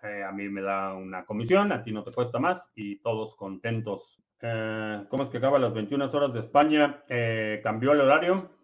[0.03, 3.35] eh, a mí me da una comisión, a ti no te cuesta más y todos
[3.35, 4.23] contentos.
[4.39, 7.03] ¿Cómo es que acaba las 21 horas de España?
[7.63, 8.56] ¿Cambió el horario?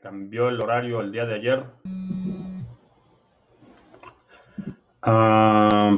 [0.00, 1.64] Cambió el horario el día de ayer.
[5.00, 5.96] Ah,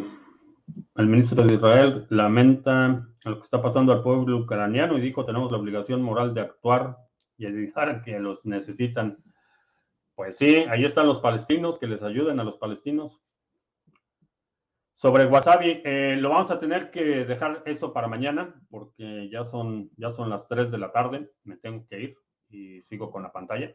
[0.97, 5.51] el ministro de Israel lamenta lo que está pasando al pueblo ucraniano y dijo tenemos
[5.51, 6.99] la obligación moral de actuar
[7.37, 9.19] y ayudar que los necesitan.
[10.15, 13.21] Pues sí, ahí están los palestinos, que les ayuden a los palestinos.
[14.95, 19.91] Sobre Wasabi, eh, lo vamos a tener que dejar eso para mañana, porque ya son,
[19.97, 22.24] ya son las 3 de la tarde, me tengo que ir
[22.55, 23.75] y sigo con la pantalla.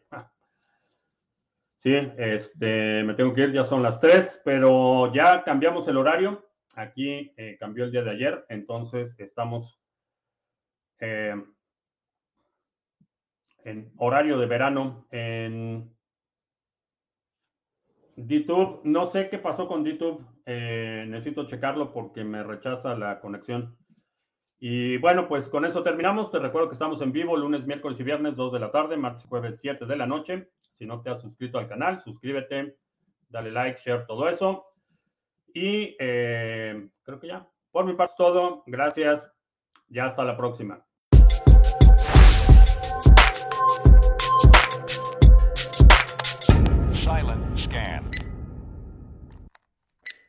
[1.76, 6.46] Sí, este, me tengo que ir, ya son las 3, pero ya cambiamos el horario.
[6.76, 9.82] Aquí eh, cambió el día de ayer, entonces estamos
[11.00, 11.36] eh,
[13.64, 15.94] en horario de verano en
[18.16, 18.82] DTube.
[18.84, 23.79] No sé qué pasó con DTube, eh, necesito checarlo porque me rechaza la conexión.
[24.60, 26.32] Y bueno, pues con eso terminamos.
[26.32, 29.24] Te recuerdo que estamos en vivo lunes, miércoles y viernes, 2 de la tarde, martes
[29.24, 30.50] y jueves, 7 de la noche.
[30.72, 32.78] Si no te has suscrito al canal, suscríbete,
[33.30, 34.66] dale like, share, todo eso.
[35.54, 37.48] Y eh, creo que ya.
[37.72, 38.64] Por mi parte todo.
[38.66, 39.34] Gracias.
[39.88, 40.86] Ya hasta la próxima.